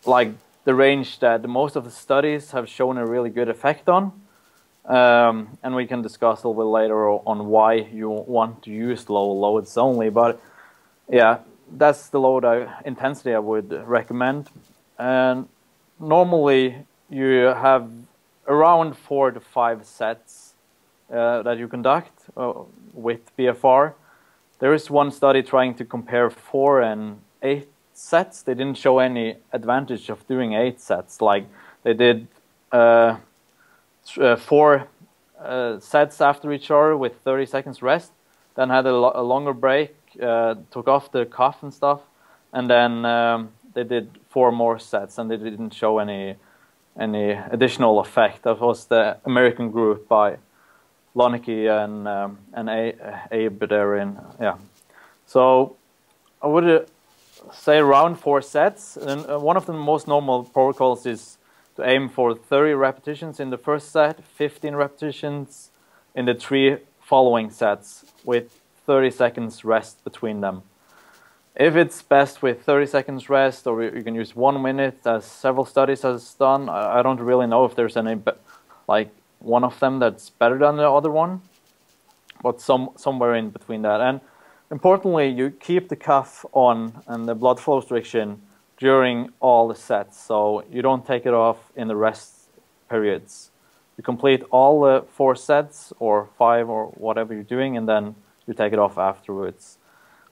like 0.06 0.32
the 0.64 0.74
range 0.74 1.18
that 1.18 1.42
most 1.48 1.76
of 1.76 1.84
the 1.84 1.90
studies 1.90 2.52
have 2.52 2.68
shown 2.68 2.96
a 2.98 3.06
really 3.06 3.30
good 3.30 3.48
effect 3.48 3.88
on. 3.88 4.12
Um, 4.84 5.58
and 5.62 5.74
we 5.74 5.86
can 5.86 6.00
discuss 6.00 6.44
a 6.44 6.48
little 6.48 6.62
bit 6.62 6.68
later 6.68 7.10
on 7.10 7.46
why 7.46 7.74
you 7.74 8.08
want 8.08 8.62
to 8.62 8.70
use 8.70 9.10
low 9.10 9.32
loads 9.32 9.76
only. 9.76 10.08
But 10.08 10.40
yeah, 11.10 11.38
that's 11.70 12.08
the 12.08 12.20
load 12.20 12.44
I, 12.44 12.80
intensity 12.84 13.34
I 13.34 13.38
would 13.38 13.70
recommend. 13.86 14.48
And 14.98 15.48
normally 16.00 16.86
you 17.10 17.52
have 17.54 17.90
around 18.46 18.96
four 18.96 19.30
to 19.30 19.40
five 19.40 19.84
sets 19.84 20.54
uh, 21.12 21.42
that 21.42 21.58
you 21.58 21.68
conduct 21.68 22.12
uh, 22.36 22.52
with 22.92 23.34
BFR. 23.36 23.94
There 24.58 24.74
is 24.74 24.90
one 24.90 25.10
study 25.10 25.42
trying 25.42 25.74
to 25.74 25.84
compare 25.84 26.30
four 26.30 26.80
and 26.80 27.20
eight 27.42 27.68
sets. 27.94 28.42
They 28.42 28.54
didn't 28.54 28.76
show 28.76 28.98
any 28.98 29.36
advantage 29.52 30.08
of 30.08 30.26
doing 30.26 30.54
eight 30.54 30.80
sets. 30.80 31.20
Like 31.20 31.46
they 31.82 31.94
did 31.94 32.26
uh, 32.72 33.16
uh 34.18 34.36
four 34.36 34.88
uh, 35.40 35.78
sets 35.78 36.20
after 36.20 36.52
each 36.52 36.70
other 36.70 36.96
with 36.96 37.14
30 37.24 37.46
seconds 37.46 37.82
rest, 37.82 38.12
then 38.56 38.70
had 38.70 38.86
a, 38.86 38.92
lo 38.92 39.12
a 39.14 39.22
longer 39.22 39.52
break, 39.52 39.94
uh, 40.20 40.56
took 40.70 40.88
off 40.88 41.12
the 41.12 41.24
cuff 41.26 41.62
and 41.62 41.72
stuff, 41.72 42.00
and 42.52 42.68
then 42.68 43.04
um, 43.04 43.50
they 43.78 43.84
did 43.84 44.18
four 44.28 44.50
more 44.50 44.78
sets, 44.78 45.18
and 45.18 45.30
they 45.30 45.36
didn't 45.36 45.72
show 45.74 45.98
any 45.98 46.36
any 46.98 47.30
additional 47.30 48.00
effect. 48.00 48.42
That 48.42 48.60
was 48.60 48.86
the 48.86 49.18
American 49.24 49.70
group 49.70 50.08
by 50.08 50.38
Loenneke 51.14 51.84
and 51.84 52.08
um, 52.08 52.38
and 52.52 52.68
Abe 53.30 53.68
Darin. 53.68 54.18
Yeah, 54.40 54.56
so 55.26 55.76
I 56.42 56.48
would 56.48 56.64
uh, 56.64 56.80
say 57.52 57.78
around 57.78 58.16
four 58.16 58.42
sets, 58.42 58.96
and 58.96 59.20
uh, 59.30 59.38
one 59.38 59.56
of 59.56 59.66
the 59.66 59.72
most 59.72 60.08
normal 60.08 60.44
protocols 60.44 61.06
is 61.06 61.38
to 61.76 61.88
aim 61.88 62.08
for 62.08 62.34
30 62.34 62.72
repetitions 62.72 63.38
in 63.38 63.50
the 63.50 63.58
first 63.58 63.92
set, 63.92 64.24
15 64.24 64.74
repetitions 64.74 65.70
in 66.16 66.24
the 66.24 66.34
three 66.34 66.78
following 67.00 67.50
sets 67.50 68.04
with 68.24 68.60
30 68.86 69.10
seconds 69.12 69.64
rest 69.64 70.02
between 70.02 70.40
them. 70.40 70.62
If 71.58 71.74
it's 71.74 72.02
best 72.02 72.40
with 72.40 72.62
30 72.62 72.86
seconds 72.86 73.28
rest, 73.28 73.66
or 73.66 73.82
you 73.82 74.04
can 74.04 74.14
use 74.14 74.36
one 74.36 74.62
minute, 74.62 75.04
as 75.04 75.24
several 75.24 75.64
studies 75.64 76.02
has 76.02 76.34
done, 76.34 76.68
I 76.68 77.02
don't 77.02 77.18
really 77.18 77.48
know 77.48 77.64
if 77.64 77.74
there's 77.74 77.96
any, 77.96 78.16
like 78.86 79.10
one 79.40 79.64
of 79.64 79.80
them 79.80 79.98
that's 79.98 80.30
better 80.30 80.56
than 80.56 80.76
the 80.76 80.88
other 80.88 81.10
one, 81.10 81.40
but 82.44 82.60
some 82.60 82.90
somewhere 82.94 83.34
in 83.34 83.50
between 83.50 83.82
that. 83.82 84.00
And 84.00 84.20
importantly, 84.70 85.30
you 85.30 85.50
keep 85.50 85.88
the 85.88 85.96
cuff 85.96 86.46
on 86.52 87.02
and 87.08 87.26
the 87.26 87.34
blood 87.34 87.58
flow 87.58 87.78
restriction 87.78 88.40
during 88.76 89.30
all 89.40 89.66
the 89.66 89.74
sets. 89.74 90.22
So 90.22 90.62
you 90.70 90.80
don't 90.80 91.04
take 91.04 91.26
it 91.26 91.34
off 91.34 91.72
in 91.74 91.88
the 91.88 91.96
rest 91.96 92.50
periods. 92.88 93.50
You 93.96 94.04
complete 94.04 94.44
all 94.52 94.82
the 94.82 95.04
four 95.10 95.34
sets 95.34 95.92
or 95.98 96.28
five 96.38 96.68
or 96.68 96.86
whatever 96.96 97.34
you're 97.34 97.42
doing, 97.42 97.76
and 97.76 97.88
then 97.88 98.14
you 98.46 98.54
take 98.54 98.72
it 98.72 98.78
off 98.78 98.96
afterwards. 98.96 99.77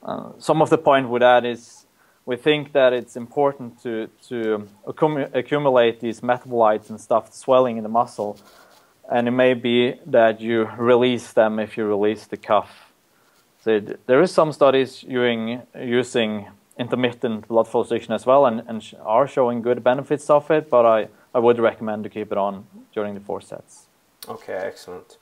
Uh, 0.02 0.30
some 0.38 0.62
of 0.62 0.70
the 0.70 0.78
point 0.78 1.08
with 1.08 1.20
that 1.20 1.44
is 1.44 1.86
we 2.24 2.36
think 2.36 2.72
that 2.72 2.92
it's 2.92 3.16
important 3.16 3.82
to, 3.82 4.08
to 4.28 4.68
accumulate 4.86 6.00
these 6.00 6.20
metabolites 6.20 6.90
and 6.90 7.00
stuff, 7.00 7.32
swelling 7.32 7.76
in 7.76 7.82
the 7.82 7.88
muscle, 7.88 8.38
and 9.10 9.28
it 9.28 9.30
may 9.30 9.54
be 9.54 9.94
that 10.06 10.40
you 10.40 10.68
release 10.76 11.32
them 11.32 11.58
if 11.58 11.76
you 11.76 11.84
release 11.84 12.26
the 12.26 12.36
cuff. 12.36 12.92
So 13.62 13.80
there 14.06 14.22
is 14.22 14.32
some 14.32 14.52
studies 14.52 15.02
using, 15.02 15.62
using 15.78 16.48
intermittent 16.78 17.48
blood 17.48 17.68
flow 17.68 17.82
restriction 17.82 18.12
as 18.12 18.26
well 18.26 18.46
and, 18.46 18.62
and 18.66 18.82
are 19.02 19.26
showing 19.26 19.62
good 19.62 19.82
benefits 19.82 20.28
of 20.28 20.50
it, 20.50 20.68
but 20.68 20.84
I, 20.84 21.08
I 21.34 21.38
would 21.38 21.58
recommend 21.58 22.04
to 22.04 22.10
keep 22.10 22.32
it 22.32 22.38
on 22.38 22.66
during 22.92 23.14
the 23.14 23.20
four 23.20 23.40
sets. 23.40 23.86
Okay, 24.28 24.54
excellent. 24.54 25.18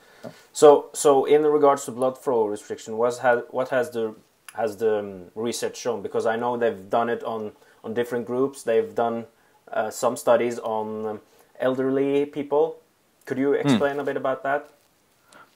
So, 0.52 0.90
so 0.95 1.26
in 1.26 1.43
regards 1.43 1.85
to 1.85 1.90
blood 1.90 2.16
flow 2.16 2.47
restriction, 2.47 2.97
what 2.97 3.19
has 3.19 3.43
what 3.50 3.69
has 3.69 3.90
the 3.90 4.14
has 4.54 4.76
the 4.76 4.99
um, 4.99 5.25
research 5.34 5.76
shown? 5.76 6.02
Because 6.02 6.26
I 6.26 6.37
know 6.37 6.56
they've 6.56 6.88
done 6.90 7.08
it 7.08 7.23
on 7.25 7.52
on 7.82 7.94
different 7.94 8.26
groups. 8.26 8.62
They've 8.62 8.94
done 8.94 9.26
uh, 9.73 9.90
some 9.90 10.16
studies 10.16 10.58
on 10.58 11.06
um, 11.06 11.20
elderly 11.61 12.26
people. 12.26 12.80
Could 13.26 13.38
you 13.38 13.50
hmm. 13.52 13.66
explain 13.66 13.99
a 13.99 14.04
bit 14.04 14.16
about 14.16 14.42
that? 14.42 14.70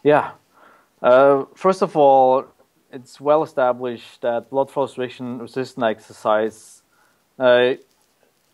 Yeah. 0.03 0.33
Uh, 1.03 1.45
first 1.55 1.83
of 1.83 1.97
all, 1.97 2.47
it's 2.93 3.21
well 3.21 3.43
established 3.43 4.23
that 4.23 4.51
blood 4.51 4.71
flow 4.71 4.85
restriction 4.85 5.39
resistant 5.39 5.85
exercise 5.85 6.83
uh, 7.39 7.75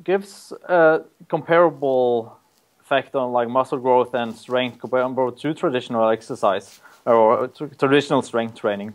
gives 0.02 0.52
a 0.68 1.02
comparable 1.28 2.36
effect 2.80 3.14
on 3.14 3.32
like 3.32 3.48
muscle 3.48 3.78
growth 3.78 4.12
and 4.14 4.34
strength 4.34 4.78
comparable 4.78 5.32
to 5.32 5.54
traditional 5.54 6.08
exercise 6.10 6.80
or 7.06 7.48
traditional 7.78 8.22
strength 8.22 8.54
training. 8.54 8.92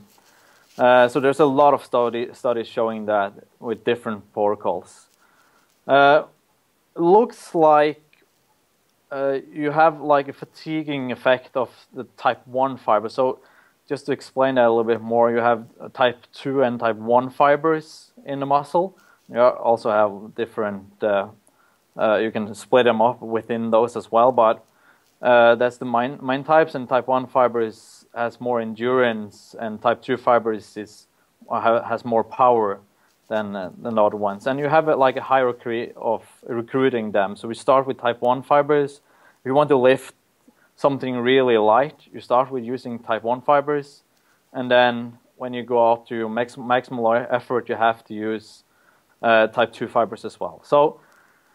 Uh, 0.79 1.09
so 1.09 1.19
there's 1.19 1.41
a 1.41 1.45
lot 1.45 1.73
of 1.73 1.83
study, 1.83 2.29
studies 2.33 2.67
showing 2.67 3.05
that 3.05 3.33
with 3.59 3.83
different 3.83 4.31
protocols. 4.31 5.07
Uh, 5.85 6.23
looks 6.95 7.53
like 7.53 8.01
uh, 9.11 9.39
you 9.51 9.71
have 9.71 9.99
like 9.99 10.29
a 10.29 10.33
fatiguing 10.33 11.11
effect 11.11 11.57
of 11.57 11.69
the 11.93 12.05
type 12.15 12.45
1 12.47 12.77
fiber. 12.77 13.09
So 13.09 13.39
just 13.89 14.05
to 14.05 14.13
explain 14.13 14.55
that 14.55 14.65
a 14.65 14.69
little 14.69 14.85
bit 14.85 15.01
more, 15.01 15.31
you 15.31 15.37
have 15.37 15.65
type 15.91 16.25
2 16.33 16.63
and 16.63 16.79
type 16.79 16.95
1 16.95 17.29
fibers 17.31 18.11
in 18.25 18.39
the 18.39 18.45
muscle. 18.45 18.97
You 19.29 19.41
also 19.41 19.91
have 19.91 20.35
different, 20.35 21.03
uh, 21.03 21.27
uh, 21.97 22.17
you 22.17 22.31
can 22.31 22.55
split 22.55 22.85
them 22.85 23.01
up 23.01 23.21
within 23.21 23.69
those 23.69 23.97
as 23.97 24.11
well, 24.11 24.31
but 24.31 24.65
uh, 25.21 25.55
that's 25.55 25.77
the 25.77 25.85
main, 25.85 26.19
main 26.25 26.45
types, 26.45 26.73
and 26.73 26.87
type 26.87 27.07
1 27.07 27.27
fibers 27.27 27.98
has 28.15 28.39
more 28.41 28.59
endurance, 28.59 29.55
and 29.59 29.81
type 29.81 30.01
2 30.01 30.17
fibers 30.17 30.77
is, 30.77 31.07
has 31.51 32.03
more 32.05 32.23
power 32.23 32.79
than, 33.27 33.55
uh, 33.55 33.71
than 33.81 33.95
the 33.95 34.03
other 34.03 34.17
ones. 34.17 34.47
And 34.47 34.59
you 34.59 34.67
have 34.67 34.87
like 34.87 35.15
a 35.15 35.21
hierarchy 35.21 35.91
of 35.95 36.23
recruiting 36.47 37.11
them. 37.11 37.35
So 37.35 37.47
we 37.47 37.55
start 37.55 37.87
with 37.87 37.97
type 37.99 38.21
1 38.21 38.43
fibers. 38.43 39.01
If 39.41 39.45
you 39.45 39.53
want 39.53 39.69
to 39.69 39.77
lift 39.77 40.15
something 40.75 41.17
really 41.17 41.57
light, 41.57 42.07
you 42.11 42.19
start 42.19 42.51
with 42.51 42.63
using 42.63 42.99
type 42.99 43.23
1 43.23 43.41
fibers, 43.41 44.03
and 44.53 44.69
then 44.71 45.17
when 45.37 45.53
you 45.53 45.63
go 45.63 45.91
up 45.91 46.07
to 46.07 46.27
max 46.27 46.55
maximal 46.55 47.27
effort, 47.31 47.69
you 47.69 47.75
have 47.75 48.03
to 48.05 48.13
use 48.13 48.63
uh, 49.21 49.47
type 49.47 49.71
2 49.71 49.87
fibers 49.87 50.25
as 50.25 50.39
well. 50.39 50.61
So 50.63 50.99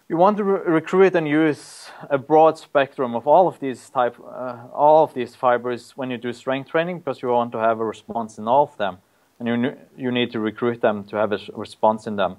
you 0.08 0.16
want 0.16 0.37
to 0.37 0.44
re 0.44 0.61
recruit 0.66 1.14
and 1.14 1.26
use 1.26 1.88
a 2.11 2.18
broad 2.18 2.58
spectrum 2.58 3.14
of 3.14 3.26
all 3.26 3.49
of 3.49 3.58
these 3.61 3.88
type, 3.90 4.16
uh, 4.20 4.58
all 4.73 5.02
of 5.02 5.14
these 5.14 5.34
fibers 5.34 5.92
when 5.96 6.11
you 6.11 6.18
do 6.18 6.32
strength 6.32 6.70
training 6.70 6.99
because 6.99 7.23
you 7.23 7.28
want 7.28 7.52
to 7.52 7.58
have 7.58 7.80
a 7.80 7.84
response 7.84 8.38
in 8.38 8.46
all 8.46 8.64
of 8.64 8.76
them, 8.76 8.99
and 9.38 9.49
you 9.49 9.76
you 9.96 10.11
need 10.11 10.30
to 10.32 10.40
recruit 10.40 10.80
them 10.80 11.04
to 11.04 11.16
have 11.16 11.32
a 11.32 11.38
response 11.54 12.06
in 12.06 12.16
them, 12.16 12.37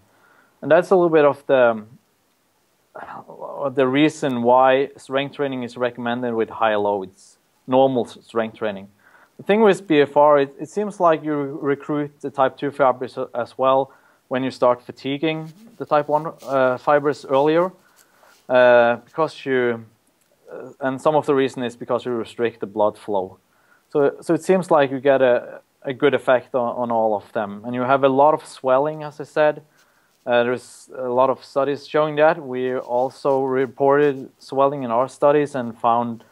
and 0.61 0.69
that's 0.69 0.91
a 0.91 0.95
little 0.95 1.09
bit 1.09 1.25
of 1.25 1.45
the 1.47 1.83
the 3.73 3.87
reason 3.87 4.43
why 4.43 4.89
strength 4.95 5.35
training 5.35 5.63
is 5.63 5.75
recommended 5.75 6.33
with 6.33 6.49
high 6.49 6.75
loads, 6.75 7.39
normal 7.67 8.05
strength 8.05 8.57
training. 8.57 8.87
The 9.37 9.43
thing 9.43 9.61
with 9.61 9.85
BFR, 9.85 10.43
it, 10.43 10.55
it 10.61 10.69
seems 10.69 11.01
like 11.01 11.21
you 11.21 11.59
recruit 11.61 12.21
the 12.21 12.29
type 12.29 12.55
2 12.55 12.71
fibers 12.71 13.17
as 13.33 13.57
well 13.57 13.91
when 14.27 14.43
you 14.43 14.51
start 14.51 14.81
fatiguing 14.81 15.53
the 15.77 15.85
type 15.85 16.07
1 16.07 16.27
uh, 16.27 16.77
fibers 16.77 17.25
earlier, 17.25 17.71
uh, 18.49 18.97
because 19.05 19.45
you, 19.45 19.85
uh, 20.51 20.69
and 20.81 21.01
some 21.01 21.15
of 21.15 21.25
the 21.25 21.35
reason 21.35 21.63
is 21.63 21.75
because 21.75 22.05
you 22.05 22.11
restrict 22.11 22.59
the 22.59 22.65
blood 22.65 22.97
flow. 22.97 23.37
So, 23.89 24.15
so 24.21 24.33
it 24.33 24.43
seems 24.43 24.71
like 24.71 24.91
you 24.91 24.99
get 24.99 25.21
a, 25.21 25.61
a 25.83 25.93
good 25.93 26.13
effect 26.13 26.55
on, 26.55 26.75
on 26.75 26.91
all 26.91 27.15
of 27.15 27.31
them. 27.33 27.63
And 27.65 27.75
you 27.75 27.81
have 27.81 28.03
a 28.03 28.09
lot 28.09 28.33
of 28.33 28.45
swelling, 28.45 29.03
as 29.03 29.19
I 29.19 29.23
said. 29.23 29.63
Uh, 30.25 30.43
there's 30.43 30.89
a 30.97 31.09
lot 31.09 31.29
of 31.29 31.45
studies 31.45 31.87
showing 31.87 32.15
that. 32.15 32.43
We 32.43 32.75
also 32.75 33.43
reported 33.43 34.31
swelling 34.39 34.83
in 34.83 34.91
our 34.91 35.07
studies 35.07 35.53
and 35.53 35.77
found 35.77 36.23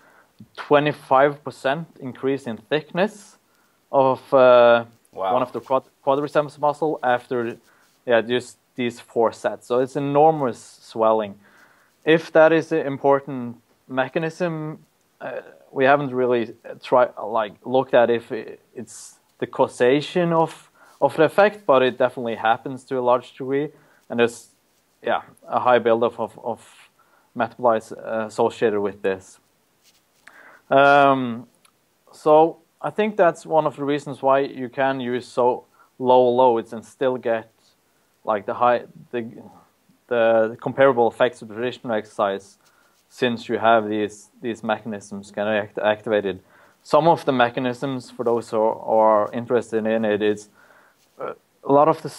25% 0.57 1.85
increase 1.99 2.47
in 2.47 2.57
thickness 2.57 3.37
of 3.91 4.19
uh, 4.33 4.85
wow. 5.13 5.33
one 5.33 5.41
of 5.43 5.51
the 5.51 5.61
quad 5.61 5.83
quadriceps 6.05 6.59
muscle 6.59 6.99
after 7.03 7.57
yeah, 8.05 8.21
just 8.21 8.57
these 8.75 8.99
four 8.99 9.31
sets. 9.31 9.67
So 9.67 9.79
it's 9.79 9.95
enormous 9.95 10.79
swelling. 10.81 11.35
If 12.05 12.31
that 12.33 12.51
is 12.51 12.71
an 12.71 12.85
important 12.85 13.57
mechanism, 13.87 14.79
uh, 15.21 15.41
we 15.71 15.85
haven't 15.85 16.13
really 16.13 16.53
tried 16.83 17.11
like 17.21 17.53
looked 17.65 17.93
at 17.93 18.09
if 18.09 18.31
it's 18.31 19.19
the 19.39 19.47
causation 19.47 20.33
of 20.33 20.69
of 21.01 21.15
the 21.17 21.23
effect, 21.23 21.65
but 21.65 21.81
it 21.81 21.97
definitely 21.97 22.35
happens 22.35 22.83
to 22.85 22.97
a 22.97 23.01
large 23.01 23.31
degree, 23.37 23.69
and 24.09 24.19
there's 24.19 24.49
yeah 25.01 25.21
a 25.47 25.59
high 25.59 25.79
buildup 25.79 26.19
of 26.19 26.37
of 26.43 26.89
metabolites 27.35 27.91
uh, 27.91 28.25
associated 28.25 28.79
with 28.79 29.01
this. 29.01 29.39
Um, 30.69 31.47
so 32.11 32.59
I 32.81 32.89
think 32.89 33.17
that's 33.17 33.45
one 33.45 33.65
of 33.65 33.75
the 33.75 33.83
reasons 33.83 34.21
why 34.21 34.39
you 34.39 34.69
can 34.69 34.99
use 34.99 35.27
so 35.27 35.65
low 35.99 36.29
loads 36.29 36.73
and 36.73 36.83
still 36.85 37.17
get 37.17 37.52
like 38.23 38.45
the 38.45 38.53
high 38.53 38.83
the 39.11 39.29
the 40.07 40.57
comparable 40.61 41.09
effects 41.09 41.41
of 41.41 41.49
traditional 41.49 41.93
exercise 41.93 42.57
since 43.09 43.47
you 43.47 43.57
have 43.57 43.87
these 43.87 44.29
these 44.41 44.63
mechanisms 44.63 45.31
kind 45.31 45.47
of 45.49 45.55
act 45.63 45.77
activated. 45.77 46.39
Some 46.81 47.07
of 47.07 47.23
the 47.25 47.31
mechanisms 47.31 48.11
for 48.11 48.25
those 48.25 48.49
who 48.49 48.59
are, 48.59 49.31
interested 49.31 49.85
in 49.85 50.03
it 50.03 50.21
is 50.21 50.49
uh, 51.19 51.33
a 51.63 51.71
lot 51.71 51.87
of 51.87 52.01
the 52.01 52.09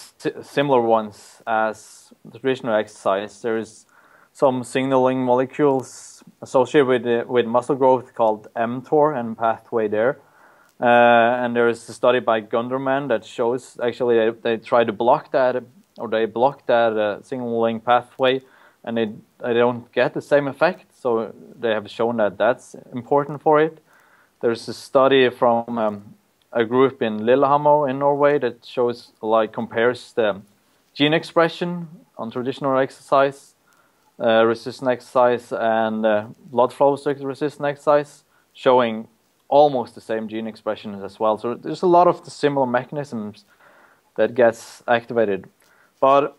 similar 0.43 0.81
ones 0.81 1.43
as 1.45 2.11
traditional 2.31 2.73
exercise. 2.73 3.41
There's 3.41 3.85
some 4.33 4.63
signaling 4.63 5.23
molecules 5.23 6.23
associated 6.41 6.87
with 6.87 7.27
with 7.27 7.45
muscle 7.45 7.75
growth 7.75 8.15
called 8.15 8.47
mTOR 8.55 9.17
and 9.19 9.37
pathway 9.37 9.87
there. 9.87 10.19
Uh, 10.79 11.41
and 11.41 11.55
there 11.55 11.69
is 11.69 11.87
a 11.87 11.93
study 11.93 12.19
by 12.19 12.41
Gundermann 12.41 13.07
that 13.07 13.23
shows 13.23 13.77
actually 13.81 14.15
they, 14.17 14.29
they 14.45 14.57
try 14.57 14.83
to 14.83 14.91
block 14.91 15.31
that 15.31 15.63
or 15.97 16.07
they 16.07 16.25
block 16.25 16.65
that 16.67 16.97
uh, 16.97 17.21
signaling 17.21 17.79
pathway 17.79 18.41
and 18.83 18.97
they, 18.97 19.11
they 19.39 19.53
don't 19.53 19.91
get 19.91 20.13
the 20.13 20.21
same 20.21 20.47
effect. 20.47 20.85
So 20.95 21.33
they 21.59 21.71
have 21.71 21.89
shown 21.89 22.17
that 22.17 22.37
that's 22.37 22.75
important 22.93 23.41
for 23.41 23.59
it. 23.59 23.79
There's 24.41 24.67
a 24.67 24.73
study 24.73 25.29
from 25.29 25.77
um, 25.77 26.15
a 26.51 26.63
group 26.63 27.01
in 27.01 27.25
Lillehammer 27.25 27.89
in 27.89 27.99
Norway 27.99 28.39
that 28.39 28.65
shows 28.65 29.11
like 29.21 29.51
compares 29.51 30.13
the 30.13 30.41
gene 30.93 31.13
expression 31.13 31.87
on 32.17 32.31
traditional 32.31 32.77
exercise, 32.77 33.55
uh, 34.19 34.45
resistant 34.45 34.89
exercise, 34.89 35.51
and 35.51 36.05
uh, 36.05 36.27
blood 36.51 36.71
flow 36.71 36.91
resistant 36.91 37.65
exercise, 37.65 38.23
showing 38.53 39.07
almost 39.47 39.95
the 39.95 40.01
same 40.01 40.27
gene 40.27 40.47
expression 40.47 41.03
as 41.03 41.19
well. 41.19 41.37
So 41.37 41.55
there's 41.55 41.81
a 41.81 41.87
lot 41.87 42.07
of 42.07 42.23
the 42.23 42.31
similar 42.31 42.65
mechanisms 42.65 43.45
that 44.15 44.33
gets 44.33 44.83
activated. 44.87 45.49
But 45.99 46.37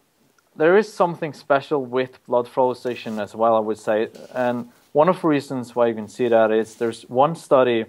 there 0.56 0.76
is 0.76 0.92
something 0.92 1.32
special 1.32 1.84
with 1.84 2.24
blood 2.26 2.48
flow 2.48 2.70
restriction 2.70 3.18
as 3.18 3.34
well, 3.34 3.54
I 3.56 3.60
would 3.60 3.78
say. 3.78 4.08
And 4.34 4.70
one 4.92 5.08
of 5.08 5.20
the 5.20 5.28
reasons 5.28 5.74
why 5.74 5.88
you 5.88 5.94
can 5.94 6.08
see 6.08 6.28
that 6.28 6.50
is 6.50 6.76
there's 6.76 7.02
one 7.02 7.34
study 7.36 7.84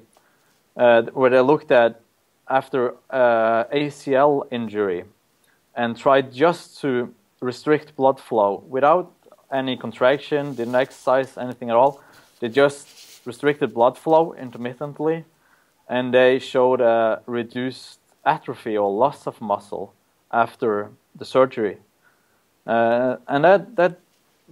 uh, 0.75 1.03
where 1.13 1.29
they 1.29 1.39
looked 1.39 1.71
at 1.71 2.01
after 2.49 2.95
uh, 3.09 3.65
ACL 3.65 4.47
injury 4.51 5.05
and 5.75 5.97
tried 5.97 6.33
just 6.33 6.79
to 6.81 7.13
restrict 7.39 7.95
blood 7.95 8.19
flow 8.19 8.63
without 8.67 9.11
any 9.51 9.77
contraction, 9.77 10.55
didn't 10.55 10.75
exercise 10.75 11.37
anything 11.37 11.69
at 11.69 11.75
all. 11.75 12.01
They 12.39 12.49
just 12.49 13.25
restricted 13.25 13.73
blood 13.73 13.97
flow 13.97 14.33
intermittently 14.33 15.25
and 15.87 16.13
they 16.13 16.39
showed 16.39 16.81
a 16.81 17.21
reduced 17.25 17.99
atrophy 18.25 18.77
or 18.77 18.91
loss 18.91 19.27
of 19.27 19.39
muscle 19.39 19.93
after 20.31 20.91
the 21.17 21.25
surgery. 21.25 21.77
Uh, 22.65 23.17
and 23.27 23.43
that, 23.43 23.75
that 23.75 23.99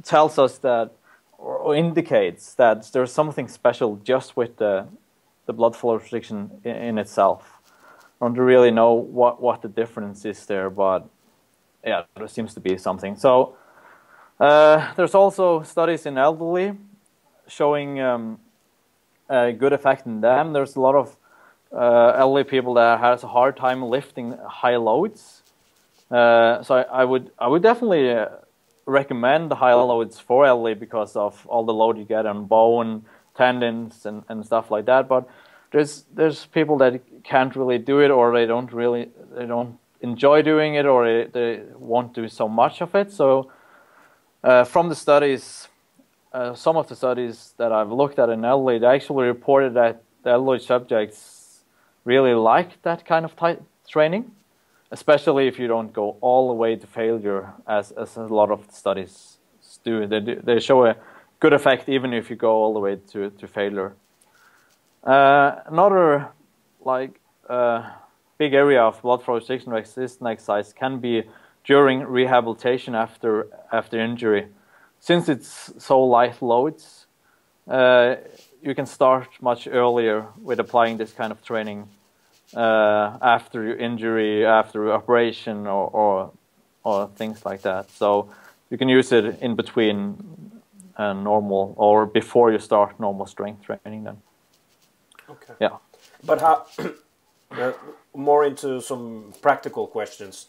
tells 0.03 0.39
us 0.39 0.57
that, 0.59 0.91
or 1.37 1.75
indicates 1.75 2.53
that 2.55 2.91
there's 2.91 3.11
something 3.11 3.47
special 3.47 3.97
just 3.97 4.37
with 4.37 4.57
the, 4.57 4.87
the 5.45 5.53
blood 5.53 5.75
flow 5.75 5.95
restriction 5.95 6.49
in, 6.63 6.75
in 6.75 6.97
itself. 6.97 7.61
I 8.21 8.25
don't 8.25 8.37
really 8.37 8.71
know 8.71 8.93
what, 8.93 9.41
what 9.41 9.61
the 9.61 9.67
difference 9.67 10.25
is 10.25 10.45
there, 10.45 10.69
but 10.69 11.07
yeah, 11.85 12.03
there 12.15 12.27
seems 12.27 12.53
to 12.53 12.59
be 12.59 12.77
something. 12.77 13.15
So 13.15 13.57
uh, 14.39 14.93
there's 14.95 15.13
also 15.13 15.61
studies 15.63 16.05
in 16.05 16.17
elderly 16.17 16.73
showing 17.47 17.99
um, 17.99 18.39
a 19.29 19.51
good 19.51 19.73
effect 19.73 20.05
in 20.05 20.21
them. 20.21 20.53
There's 20.53 20.75
a 20.75 20.81
lot 20.81 20.95
of 20.95 21.17
uh, 21.71 22.13
elderly 22.17 22.43
people 22.43 22.73
that 22.75 22.99
has 22.99 23.23
a 23.23 23.27
hard 23.27 23.57
time 23.57 23.83
lifting 23.83 24.37
high 24.47 24.77
loads. 24.77 25.43
Uh, 26.11 26.61
so 26.61 26.75
I, 26.75 27.03
would 27.03 27.31
I 27.39 27.47
would 27.47 27.63
definitely 27.63 28.11
uh, 28.11 28.27
recommend 28.85 29.49
the 29.49 29.55
high 29.55 29.73
loads 29.73 30.19
for 30.19 30.45
elderly 30.45 30.75
because 30.75 31.15
of 31.15 31.45
all 31.47 31.65
the 31.65 31.73
load 31.73 31.97
you 31.97 32.05
get 32.05 32.25
on 32.25 32.45
bone, 32.45 33.05
tendons, 33.35 34.05
and, 34.05 34.23
and 34.29 34.45
stuff 34.45 34.69
like 34.69 34.85
that. 34.85 35.07
But 35.07 35.27
there's 35.71 36.05
there's 36.13 36.45
people 36.45 36.77
that 36.77 37.01
can't 37.23 37.55
really 37.55 37.79
do 37.79 37.99
it, 37.99 38.11
or 38.11 38.31
they 38.33 38.45
don't 38.45 38.71
really 38.71 39.09
they 39.35 39.45
don't 39.45 39.79
enjoy 40.01 40.43
doing 40.43 40.75
it, 40.75 40.85
or 40.85 41.05
they, 41.05 41.29
they 41.31 41.63
won't 41.75 42.13
do 42.13 42.27
so 42.27 42.47
much 42.47 42.81
of 42.81 42.93
it. 42.93 43.11
So 43.11 43.51
uh, 44.43 44.63
from 44.63 44.89
the 44.89 44.95
studies, 44.95 45.67
uh, 46.31 46.53
some 46.53 46.77
of 46.77 46.87
the 46.87 46.95
studies 46.95 47.55
that 47.57 47.71
I've 47.71 47.91
looked 47.91 48.19
at 48.19 48.29
in 48.29 48.45
elderly, 48.45 48.77
they 48.77 48.87
actually 48.87 49.25
reported 49.25 49.73
that 49.73 50.03
the 50.21 50.29
elderly 50.29 50.59
subjects 50.59 51.63
really 52.03 52.35
like 52.35 52.79
that 52.83 53.05
kind 53.05 53.25
of 53.25 53.35
training 53.87 54.34
especially 54.97 55.45
if 55.51 55.59
you 55.59 55.67
don't 55.67 55.91
go 55.91 56.05
all 56.21 56.47
the 56.47 56.57
way 56.63 56.71
to 56.77 56.87
failure, 56.87 57.53
as, 57.67 57.91
as 57.91 58.15
a 58.15 58.21
lot 58.21 58.49
of 58.49 58.59
studies 58.71 59.37
do. 59.83 60.07
They, 60.07 60.21
do, 60.21 60.41
they 60.41 60.59
show 60.59 60.85
a 60.85 60.95
good 61.39 61.53
effect 61.53 61.89
even 61.89 62.13
if 62.13 62.29
you 62.29 62.37
go 62.37 62.53
all 62.61 62.73
the 62.73 62.79
way 62.79 62.95
to, 63.11 63.29
to 63.29 63.47
failure. 63.47 63.93
Uh, 65.03 65.59
another 65.65 66.29
like 66.93 67.19
uh, 67.49 67.91
big 68.37 68.53
area 68.53 68.81
of 68.81 69.01
blood 69.01 69.21
flow 69.23 69.35
restriction 69.35 69.71
resistant 69.71 70.29
exercise 70.29 70.73
can 70.73 70.99
be 70.99 71.23
during 71.65 71.99
rehabilitation 72.03 72.95
after 72.95 73.47
after 73.71 73.99
injury. 73.99 74.47
Since 74.99 75.29
it's 75.29 75.73
so 75.77 76.01
light 76.03 76.41
loads, 76.41 77.07
uh, 77.67 78.15
you 78.63 78.73
can 78.73 78.85
start 78.85 79.27
much 79.41 79.67
earlier 79.67 80.27
with 80.41 80.59
applying 80.59 80.97
this 80.97 81.11
kind 81.11 81.31
of 81.31 81.43
training 81.43 81.89
uh, 82.53 83.17
after 83.21 83.75
injury, 83.75 84.45
after 84.45 84.91
operation, 84.91 85.67
or, 85.67 85.89
or, 85.89 86.31
or 86.83 87.07
things 87.15 87.45
like 87.45 87.61
that. 87.61 87.89
So 87.91 88.29
you 88.69 88.77
can 88.77 88.89
use 88.89 89.11
it 89.11 89.39
in 89.41 89.55
between 89.55 90.51
uh, 90.97 91.13
normal 91.13 91.73
or 91.77 92.05
before 92.05 92.51
you 92.51 92.59
start 92.59 92.99
normal 92.99 93.25
strength 93.25 93.63
training. 93.63 94.03
Then. 94.03 94.17
Okay. 95.29 95.53
Yeah. 95.59 95.77
But 96.23 96.41
how? 96.41 96.65
uh, 97.51 97.73
more 98.13 98.45
into 98.45 98.81
some 98.81 99.33
practical 99.41 99.87
questions 99.87 100.47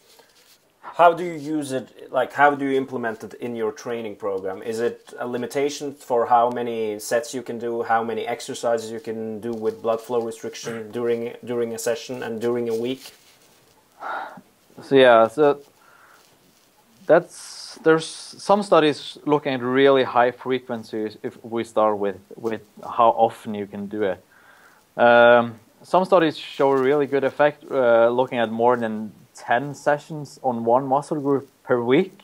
how 0.94 1.12
do 1.12 1.25
you 1.25 1.35
use 1.35 1.72
it 1.72 2.12
like 2.12 2.33
how 2.33 2.55
do 2.55 2.64
you 2.64 2.77
implement 2.77 3.22
it 3.25 3.35
in 3.35 3.57
your 3.57 3.72
training 3.72 4.16
program? 4.16 4.62
Is 4.62 4.81
it 4.81 5.12
a 5.18 5.27
limitation 5.27 5.94
for 5.94 6.27
how 6.27 6.51
many 6.51 6.99
sets 6.99 7.35
you 7.35 7.42
can 7.42 7.59
do 7.59 7.83
how 7.83 8.03
many 8.03 8.27
exercises 8.27 8.90
you 8.90 9.01
can 9.01 9.40
do 9.40 9.53
with 9.53 9.83
blood 9.83 10.01
flow 10.01 10.20
restriction 10.20 10.90
during 10.90 11.35
during 11.44 11.75
a 11.75 11.79
session 11.79 12.22
and 12.22 12.40
during 12.40 12.68
a 12.68 12.75
week? 12.75 13.12
So 14.83 14.94
yeah 14.96 15.29
so 15.29 15.61
that's 17.07 17.79
there's 17.83 18.07
some 18.07 18.62
studies 18.62 19.18
looking 19.25 19.55
at 19.55 19.62
really 19.62 20.05
high 20.05 20.31
frequencies 20.31 21.18
if 21.22 21.42
we 21.44 21.64
start 21.64 21.99
with 21.99 22.18
with 22.37 22.62
how 22.83 23.11
often 23.11 23.55
you 23.55 23.66
can 23.66 23.87
do 23.87 24.03
it. 24.03 24.25
Um, 24.96 25.61
some 25.83 26.05
studies 26.05 26.37
show 26.37 26.70
really 26.70 27.07
good 27.07 27.25
effect 27.25 27.64
uh, 27.70 28.09
looking 28.09 28.38
at 28.38 28.51
more 28.51 28.77
than 28.77 29.12
10 29.37 29.75
sessions 29.75 30.40
on 30.42 30.64
one 30.64 30.87
muscle 30.87 31.20
group 31.20 31.49
per 31.62 31.81
week. 31.81 32.18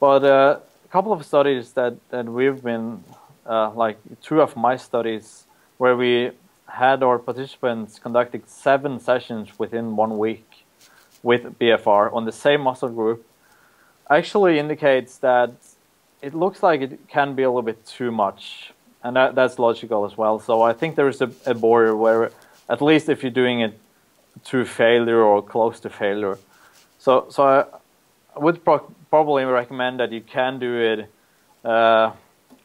But 0.00 0.24
uh, 0.24 0.58
a 0.84 0.88
couple 0.88 1.12
of 1.12 1.24
studies 1.24 1.72
that, 1.72 1.96
that 2.10 2.26
we've 2.26 2.62
been, 2.62 3.04
uh, 3.46 3.70
like 3.70 3.98
two 4.22 4.40
of 4.40 4.56
my 4.56 4.76
studies, 4.76 5.44
where 5.76 5.96
we 5.96 6.32
had 6.66 7.02
our 7.02 7.18
participants 7.18 7.98
conducting 7.98 8.42
seven 8.46 9.00
sessions 9.00 9.58
within 9.58 9.96
one 9.96 10.18
week 10.18 10.64
with 11.22 11.58
BFR 11.58 12.12
on 12.12 12.24
the 12.24 12.32
same 12.32 12.60
muscle 12.60 12.88
group, 12.88 13.26
actually 14.10 14.58
indicates 14.58 15.18
that 15.18 15.52
it 16.22 16.34
looks 16.34 16.62
like 16.62 16.80
it 16.80 17.08
can 17.08 17.34
be 17.34 17.42
a 17.42 17.48
little 17.48 17.62
bit 17.62 17.84
too 17.86 18.10
much. 18.10 18.72
And 19.02 19.16
that, 19.16 19.34
that's 19.34 19.58
logical 19.58 20.04
as 20.04 20.16
well. 20.16 20.38
So 20.40 20.62
I 20.62 20.72
think 20.72 20.96
there 20.96 21.08
is 21.08 21.20
a, 21.20 21.30
a 21.46 21.54
border 21.54 21.94
where, 21.96 22.32
at 22.68 22.82
least 22.82 23.08
if 23.08 23.22
you're 23.22 23.30
doing 23.30 23.60
it 23.60 23.78
to 24.44 24.64
failure 24.64 25.22
or 25.22 25.42
close 25.42 25.80
to 25.80 25.90
failure. 25.90 26.38
So, 26.98 27.26
so 27.30 27.42
I 28.34 28.38
would 28.38 28.64
pro 28.64 28.78
probably 29.10 29.44
recommend 29.44 30.00
that 30.00 30.12
you 30.12 30.20
can 30.20 30.58
do 30.58 30.78
it 30.80 31.10
uh, 31.64 32.12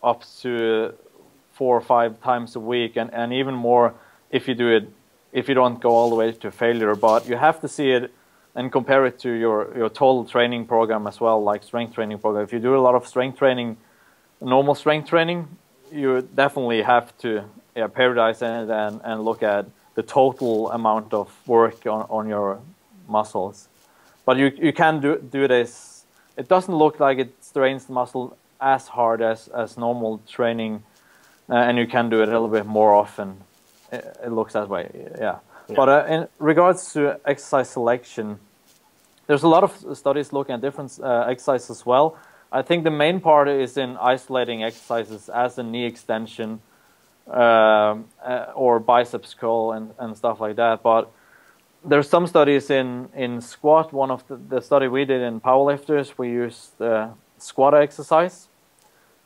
up 0.04 0.24
to 0.42 0.94
four 1.54 1.78
or 1.78 1.82
five 1.82 2.22
times 2.22 2.56
a 2.56 2.60
week, 2.60 2.98
and, 2.98 3.14
and 3.14 3.32
even 3.32 3.54
more 3.54 3.94
if 4.32 4.48
you 4.48 4.56
do 4.56 4.70
it 4.70 4.90
if 5.32 5.48
you 5.48 5.56
don't 5.56 5.80
go 5.80 5.90
all 5.90 6.10
the 6.10 6.16
way 6.16 6.32
to 6.32 6.52
failure. 6.52 6.96
But 6.96 7.28
you 7.28 7.36
have 7.38 7.60
to 7.62 7.68
see 7.68 7.92
it 7.92 8.14
and 8.56 8.72
compare 8.72 9.06
it 9.06 9.20
to 9.20 9.32
your, 9.32 9.76
your 9.76 9.90
total 9.90 10.26
training 10.26 10.68
program 10.68 11.08
as 11.08 11.20
well, 11.20 11.44
like 11.44 11.64
strength 11.64 11.96
training 11.96 12.20
program. 12.20 12.44
If 12.44 12.54
you 12.54 12.60
do 12.60 12.76
a 12.76 12.84
lot 12.88 12.94
of 12.96 13.08
strength 13.08 13.40
training, 13.40 13.78
normal 14.42 14.76
strength 14.76 15.10
training, 15.10 15.48
you 15.92 16.22
definitely 16.36 16.84
have 16.84 17.18
to 17.20 17.46
yeah, 17.76 17.88
periodize 17.88 18.42
it 18.42 18.70
and, 18.70 19.02
and 19.04 19.26
look 19.26 19.42
at 19.42 19.66
the 19.96 20.04
total 20.04 20.72
amount 20.72 21.14
of 21.14 21.32
work 21.48 21.86
on, 21.86 22.08
on 22.10 22.28
your 22.28 22.60
muscles. 23.08 23.68
But 24.26 24.38
you, 24.38 24.52
you 24.58 24.74
can 24.74 25.02
do, 25.02 25.18
do 25.18 25.48
this. 25.48 26.06
It 26.38 26.48
doesn't 26.48 26.74
look 26.74 27.00
like 27.00 27.20
it 27.20 27.34
strains 27.42 27.86
the 27.86 27.94
muscle 27.94 28.38
as 28.60 28.88
hard 28.88 29.22
as, 29.22 29.50
as 29.50 29.78
normal 29.78 30.22
training, 30.28 30.84
uh, 31.50 31.56
and 31.56 31.78
you 31.78 31.86
can 31.86 32.10
do 32.10 32.22
it 32.22 32.30
a 32.30 32.32
little 32.32 32.48
bit 32.48 32.66
more 32.66 32.94
often. 32.94 33.38
It, 33.92 34.18
it 34.24 34.32
looks 34.32 34.54
that 34.54 34.70
way, 34.70 34.90
yeah. 34.94 35.40
yeah. 35.70 35.76
But 35.76 35.90
uh, 35.90 36.06
in 36.08 36.28
regards 36.40 36.94
to 36.94 37.20
exercise 37.26 37.70
selection, 37.70 38.40
there's 39.28 39.44
a 39.44 39.48
lot 39.48 39.64
of 39.64 39.98
studies 39.98 40.34
looking 40.34 40.56
at 40.56 40.62
different 40.62 41.00
uh, 41.02 41.26
exercises 41.28 41.70
as 41.70 41.86
well. 41.86 42.18
I 42.52 42.62
think 42.62 42.84
the 42.84 42.92
main 42.92 43.20
part 43.20 43.48
is 43.48 43.78
in 43.78 43.98
isolating 43.98 44.64
exercises 44.64 45.30
as 45.30 45.58
a 45.58 45.64
knee 45.64 45.86
extension, 45.86 46.62
um, 47.28 48.06
uh, 48.24 48.48
or 48.56 48.80
biceps 48.80 49.34
curl 49.34 49.72
and, 49.72 49.94
and 50.00 50.16
stuff 50.18 50.40
like 50.40 50.56
that. 50.58 50.84
But 50.84 51.12
there's 51.86 52.10
some 52.10 52.28
studies 52.28 52.70
in, 52.70 53.10
in 53.16 53.42
squat. 53.42 53.94
One 53.94 54.12
of 54.12 54.28
the, 54.28 54.36
the 54.36 54.62
study 54.62 54.88
we 54.88 55.06
did 55.06 55.22
in 55.22 55.40
powerlifters, 55.40 56.18
we 56.18 56.30
used 56.30 56.82
uh, 56.82 57.10
squat 57.38 57.74
exercise. 57.74 58.48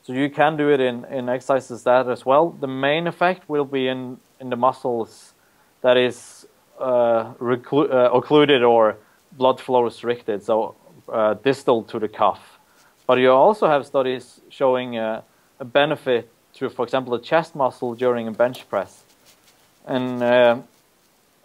So 0.04 0.14
you 0.14 0.30
can 0.30 0.56
do 0.58 0.70
it 0.70 0.80
in, 0.80 1.06
in 1.06 1.28
exercises 1.28 1.84
that 1.84 2.08
as 2.08 2.26
well. 2.26 2.52
The 2.52 2.68
main 2.68 3.08
effect 3.08 3.50
will 3.50 3.66
be 3.66 3.88
in, 3.88 4.18
in 4.40 4.50
the 4.50 4.56
muscles 4.56 5.34
that 5.82 5.98
is 5.98 6.48
uh, 6.80 7.34
uh, 7.34 8.10
occluded 8.14 8.64
or 8.64 8.98
blood 9.34 9.60
flow 9.60 9.82
restricted, 9.82 10.44
so 10.44 10.76
uh, 11.12 11.34
distal 11.36 11.84
to 11.84 12.00
the 12.00 12.08
cuff. 12.08 12.60
But 13.06 13.18
you 13.18 13.32
also 13.32 13.68
have 13.68 13.86
studies 13.86 14.42
showing 14.50 14.98
a 14.98 15.24
benefit 15.64 16.32
to, 16.58 16.70
for 16.70 16.84
example, 16.84 17.18
the 17.18 17.24
chest 17.24 17.56
muscle 17.56 17.94
during 17.96 18.28
a 18.28 18.32
bench 18.32 18.68
press. 18.70 19.04
And 19.86 20.22
uh, 20.22 20.58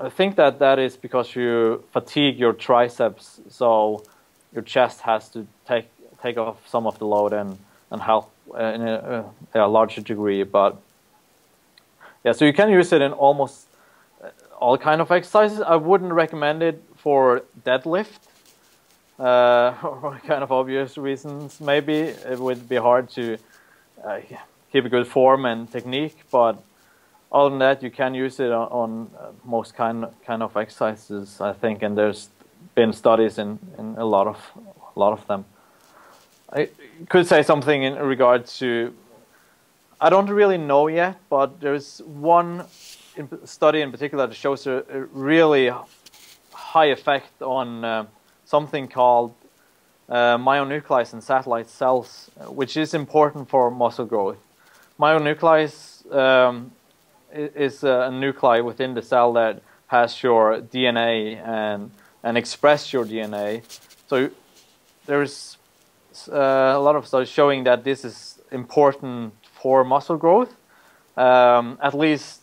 I 0.01 0.09
think 0.09 0.37
that 0.37 0.59
that 0.59 0.79
is 0.79 0.97
because 0.97 1.37
you 1.37 1.85
fatigue 1.93 2.39
your 2.39 2.53
triceps, 2.53 3.41
so 3.49 4.03
your 4.53 4.63
chest 4.63 5.01
has 5.03 5.29
to 5.31 5.47
take 5.67 5.89
take 6.23 6.39
off 6.39 6.57
some 6.69 6.87
of 6.87 6.99
the 6.99 7.07
load 7.07 7.33
and 7.33 7.59
and 7.91 8.01
help 8.01 8.31
uh, 8.55 8.65
in 8.65 8.83
a, 8.83 9.25
a, 9.55 9.69
larger 9.69 10.01
degree. 10.01 10.43
But 10.45 10.77
yeah, 12.25 12.33
so 12.33 12.45
you 12.45 12.53
can 12.53 12.71
use 12.71 12.93
it 12.93 13.03
in 13.03 13.13
almost 13.13 13.67
uh, 14.23 14.31
all 14.59 14.79
kind 14.79 15.01
of 15.01 15.11
exercises. 15.11 15.61
I 15.61 15.77
wouldn't 15.77 16.13
recommend 16.13 16.63
it 16.63 16.83
for 16.97 17.43
deadlift. 17.65 18.19
Uh, 19.19 19.73
for 19.81 20.21
kind 20.27 20.43
of 20.43 20.51
obvious 20.51 20.97
reasons, 20.97 21.61
maybe 21.61 21.99
it 22.33 22.39
would 22.39 22.69
be 22.69 22.77
hard 22.77 23.11
to 23.11 23.37
uh, 24.05 24.19
keep 24.73 24.85
a 24.87 24.89
good 24.89 25.07
form 25.07 25.45
and 25.45 25.71
technique. 25.71 26.17
But 26.31 26.63
other 27.31 27.51
than 27.51 27.59
that, 27.61 27.83
you 27.83 27.91
can 27.91 28.15
use 28.15 28.41
it 28.41 28.51
on, 28.51 28.69
on 28.69 29.11
uh, 29.19 29.31
most 29.45 29.75
kind 29.75 30.07
kind 30.27 30.43
of 30.43 30.57
exercises, 30.57 31.41
I 31.41 31.53
think. 31.53 31.83
And 31.83 31.97
there's 31.97 32.31
been 32.75 32.93
studies 32.93 33.39
in, 33.39 33.59
in 33.79 33.97
a 33.99 34.05
lot 34.05 34.27
of 34.27 34.39
a 34.97 34.99
lot 34.99 35.13
of 35.13 35.27
them. 35.27 35.45
I 36.53 36.69
could 37.09 37.27
say 37.27 37.43
something 37.43 37.83
in 37.83 37.95
regard 37.97 38.47
to. 38.59 38.95
I 40.01 40.11
don't 40.11 40.29
really 40.29 40.59
know 40.59 40.89
yet, 40.89 41.17
but 41.29 41.61
there's 41.61 42.03
one 42.05 42.65
study 43.45 43.83
in 43.83 43.93
particular 43.93 44.27
that 44.27 44.35
shows 44.35 44.67
a, 44.67 44.85
a 44.93 45.01
really 45.13 45.71
high 46.53 46.87
effect 46.87 47.41
on 47.41 47.85
uh, 47.85 48.07
something 48.45 48.89
called 48.89 49.33
uh, 50.09 50.37
myonucleus 50.39 51.13
and 51.13 51.23
satellite 51.23 51.71
cells, 51.71 52.31
which 52.49 52.77
is 52.77 52.95
important 52.95 53.49
for 53.49 53.71
muscle 53.71 54.07
growth 54.07 54.39
myonucleus 55.03 55.77
um, 56.15 56.71
is 57.33 57.83
a 57.83 58.11
nuclei 58.13 58.61
within 58.61 58.95
the 58.95 59.03
cell 59.03 59.33
that 59.33 59.63
has 59.89 60.23
your 60.23 60.61
DNA 60.61 61.15
and 61.45 61.91
and 62.23 62.39
express 62.39 62.93
your 62.93 63.05
DNA. 63.05 63.49
So 64.07 64.31
there's 65.07 65.59
uh, 66.29 66.79
a 66.79 66.83
lot 66.87 66.95
of 66.95 67.07
studies 67.07 67.29
showing 67.29 67.65
that 67.65 67.83
this 67.83 68.05
is 68.05 68.39
important 68.53 69.35
for 69.61 69.83
muscle 69.83 70.17
growth, 70.17 70.55
um, 71.17 71.79
at 71.83 71.95
least 71.95 72.41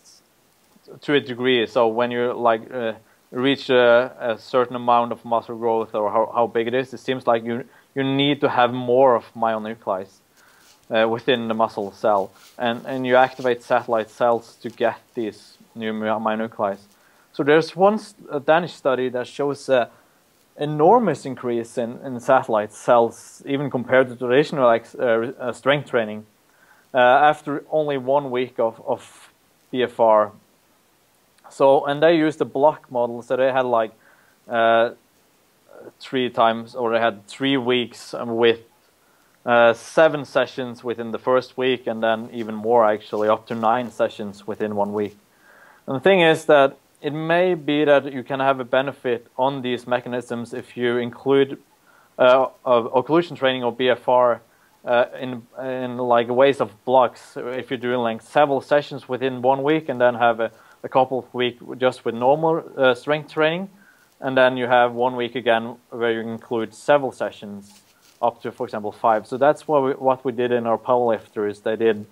to 1.01 1.13
a 1.13 1.21
degree. 1.21 1.65
So 1.65 1.87
when 1.87 2.11
you 2.11 2.33
like 2.33 2.61
uh, 2.73 2.93
reach 3.31 3.69
a, 3.69 4.13
a, 4.19 4.37
certain 4.37 4.75
amount 4.75 5.13
of 5.13 5.23
muscle 5.23 5.55
growth 5.55 5.95
or 5.95 6.11
how, 6.11 6.29
how 6.35 6.47
big 6.47 6.67
it 6.67 6.73
is, 6.73 6.93
it 6.93 6.99
seems 6.99 7.25
like 7.25 7.45
you 7.45 7.63
you 7.95 8.03
need 8.03 8.41
to 8.41 8.49
have 8.49 8.73
more 8.73 9.15
of 9.15 9.23
myonucleus 9.33 10.19
uh, 10.89 11.07
within 11.07 11.47
the 11.47 11.53
muscle 11.53 11.91
cell, 11.91 12.31
and 12.57 12.85
and 12.85 13.05
you 13.05 13.15
activate 13.15 13.63
satellite 13.63 14.09
cells 14.09 14.55
to 14.61 14.69
get 14.69 14.99
these 15.13 15.57
new 15.75 15.93
myonuclei. 15.93 16.77
So 17.33 17.43
there's 17.43 17.75
one 17.75 17.99
Danish 18.45 18.73
study 18.73 19.09
that 19.09 19.27
shows 19.27 19.69
a 19.69 19.89
enormous 20.59 21.25
increase 21.25 21.77
in, 21.77 21.99
in 22.03 22.19
satellite 22.19 22.73
cells, 22.73 23.41
even 23.45 23.69
compared 23.69 24.09
to 24.09 24.15
traditional 24.15 24.67
uh, 24.67 25.01
uh, 25.01 25.53
strength 25.53 25.89
training, 25.89 26.25
uh, 26.93 26.97
after 26.97 27.63
only 27.71 27.97
one 27.97 28.29
week 28.29 28.59
of, 28.59 28.81
of 28.85 29.31
BFR. 29.71 30.31
So, 31.49 31.85
and 31.85 32.03
they 32.03 32.17
used 32.17 32.41
a 32.41 32.45
block 32.45 32.91
model, 32.91 33.21
so 33.21 33.37
they 33.37 33.51
had 33.51 33.65
like 33.65 33.93
uh, 34.47 34.91
three 35.99 36.29
times, 36.29 36.75
or 36.75 36.91
they 36.91 36.99
had 36.99 37.25
three 37.25 37.57
weeks 37.57 38.13
with 38.19 38.59
uh, 39.49 39.73
seven 39.73 40.25
sessions 40.25 40.83
within 40.83 41.09
the 41.09 41.17
first 41.17 41.57
week, 41.57 41.87
and 41.87 42.03
then 42.03 42.29
even 42.31 42.53
more 42.53 42.85
actually, 42.85 43.27
up 43.27 43.47
to 43.47 43.55
nine 43.55 43.89
sessions 43.89 44.45
within 44.45 44.75
one 44.75 44.93
week. 44.93 45.17
And 45.87 45.95
the 45.95 45.99
thing 45.99 46.21
is 46.21 46.45
that 46.45 46.77
it 47.01 47.13
may 47.13 47.55
be 47.55 47.83
that 47.83 48.13
you 48.13 48.21
can 48.21 48.41
have 48.41 48.59
a 48.59 48.63
benefit 48.63 49.25
on 49.39 49.63
these 49.63 49.87
mechanisms 49.87 50.53
if 50.53 50.77
you 50.77 50.97
include 50.97 51.57
uh, 52.19 52.45
occlusion 52.63 53.35
training 53.35 53.63
or 53.63 53.75
BFR 53.75 54.41
uh, 54.85 55.05
in 55.19 55.41
in 55.59 55.97
like 55.97 56.27
a 56.27 56.33
ways 56.33 56.61
of 56.61 56.69
blocks. 56.85 57.35
If 57.35 57.71
you're 57.71 57.79
doing 57.79 58.01
like 58.01 58.21
several 58.21 58.61
sessions 58.61 59.09
within 59.09 59.41
one 59.41 59.63
week, 59.63 59.89
and 59.89 59.99
then 59.99 60.13
have 60.13 60.39
a, 60.39 60.51
a 60.83 60.89
couple 60.89 61.17
of 61.17 61.33
weeks 61.33 61.63
just 61.79 62.05
with 62.05 62.13
normal 62.13 62.63
uh, 62.77 62.93
strength 62.93 63.33
training, 63.33 63.69
and 64.19 64.37
then 64.37 64.57
you 64.57 64.67
have 64.67 64.93
one 64.93 65.15
week 65.15 65.33
again 65.33 65.77
where 65.89 66.11
you 66.11 66.19
include 66.19 66.75
several 66.75 67.11
sessions 67.11 67.81
up 68.21 68.41
to, 68.41 68.51
for 68.51 68.65
example, 68.65 68.91
five. 68.91 69.27
So 69.27 69.37
that's 69.37 69.67
what 69.67 69.83
we, 69.83 69.91
what 69.91 70.25
we 70.25 70.31
did 70.31 70.51
in 70.51 70.67
our 70.67 70.77
powerlifters. 70.77 71.63
They 71.63 71.75
did 71.75 72.05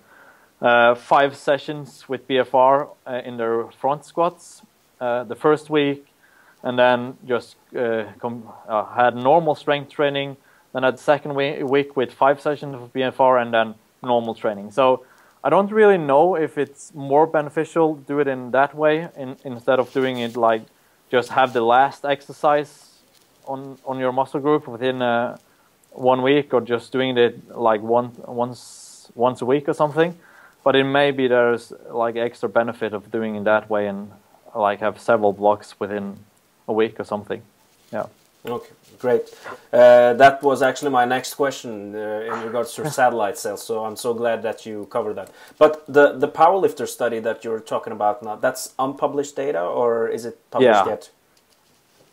uh, 0.61 0.95
five 0.95 1.35
sessions 1.35 2.07
with 2.07 2.27
BFR 2.27 2.89
uh, 3.05 3.21
in 3.23 3.37
their 3.37 3.67
front 3.71 4.05
squats 4.05 4.61
uh, 4.99 5.23
the 5.23 5.35
first 5.35 5.69
week, 5.69 6.07
and 6.63 6.79
then 6.79 7.17
just 7.27 7.55
uh, 7.75 8.05
uh, 8.67 8.85
had 8.95 9.15
normal 9.15 9.55
strength 9.55 9.91
training. 9.91 10.37
Then 10.73 10.83
had 10.83 10.95
the 10.95 11.03
second 11.03 11.35
week 11.35 11.95
with 11.95 12.13
five 12.13 12.41
sessions 12.41 12.75
of 12.75 12.93
BFR, 12.93 13.41
and 13.41 13.53
then 13.53 13.75
normal 14.01 14.33
training. 14.33 14.71
So 14.71 15.05
I 15.43 15.49
don't 15.49 15.71
really 15.71 15.97
know 15.97 16.35
if 16.35 16.57
it's 16.57 16.93
more 16.93 17.27
beneficial 17.27 17.95
to 17.95 18.01
do 18.01 18.19
it 18.19 18.27
in 18.27 18.51
that 18.51 18.73
way 18.73 19.09
in, 19.15 19.37
instead 19.43 19.79
of 19.79 19.91
doing 19.93 20.17
it 20.17 20.35
like 20.35 20.63
just 21.09 21.29
have 21.29 21.53
the 21.53 21.61
last 21.61 22.05
exercise 22.05 22.99
on 23.45 23.77
on 23.85 23.97
your 23.97 24.11
muscle 24.11 24.41
group 24.41 24.67
within 24.67 25.01
a 25.01 25.39
one 25.97 26.21
week 26.21 26.53
or 26.53 26.61
just 26.61 26.91
doing 26.91 27.17
it 27.17 27.49
like 27.55 27.81
one, 27.81 28.11
once 28.25 29.11
once 29.15 29.41
a 29.41 29.45
week 29.45 29.67
or 29.67 29.73
something. 29.73 30.17
But 30.63 30.75
it 30.75 30.83
may 30.83 31.11
be 31.11 31.27
there's 31.27 31.73
like 31.89 32.15
extra 32.15 32.49
benefit 32.49 32.93
of 32.93 33.11
doing 33.11 33.35
it 33.35 33.43
that 33.45 33.69
way 33.69 33.87
and 33.87 34.11
like 34.55 34.79
have 34.79 34.99
several 34.99 35.33
blocks 35.33 35.79
within 35.79 36.17
a 36.67 36.73
week 36.73 36.99
or 36.99 37.03
something. 37.05 37.41
Yeah. 37.91 38.05
Okay, 38.45 38.73
great. 38.99 39.23
Uh, 39.73 40.13
that 40.13 40.41
was 40.43 40.61
actually 40.61 40.91
my 40.91 41.05
next 41.05 41.33
question 41.35 41.95
uh, 41.95 42.33
in 42.33 42.43
regards 42.43 42.73
to 42.75 42.89
satellite 42.99 43.37
cells. 43.37 43.65
So 43.65 43.83
I'm 43.85 43.95
so 43.95 44.13
glad 44.13 44.43
that 44.43 44.65
you 44.65 44.87
covered 44.89 45.15
that. 45.15 45.31
But 45.57 45.85
the 45.87 46.13
the 46.13 46.27
powerlifter 46.27 46.87
study 46.87 47.19
that 47.19 47.43
you're 47.43 47.59
talking 47.59 47.93
about 47.93 48.23
now, 48.23 48.35
that's 48.35 48.73
unpublished 48.79 49.35
data, 49.35 49.61
or 49.61 50.07
is 50.07 50.25
it 50.25 50.35
published 50.51 50.85
Yeah. 50.85 50.89
yet? 50.89 51.09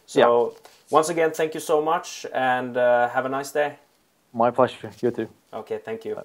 So 0.06 0.56
once 0.90 1.10
again, 1.10 1.32
thank 1.32 1.54
you 1.54 1.60
so 1.60 1.82
much, 1.82 2.26
and 2.34 2.78
uh, 2.78 3.10
have 3.10 3.26
a 3.26 3.30
nice 3.30 3.52
day. 3.52 3.76
My 4.34 4.52
pleasure. 4.52 4.92
You 5.02 5.12
too. 5.12 5.28
Okay, 5.54 5.80
thank 5.84 6.06
you. 6.06 6.22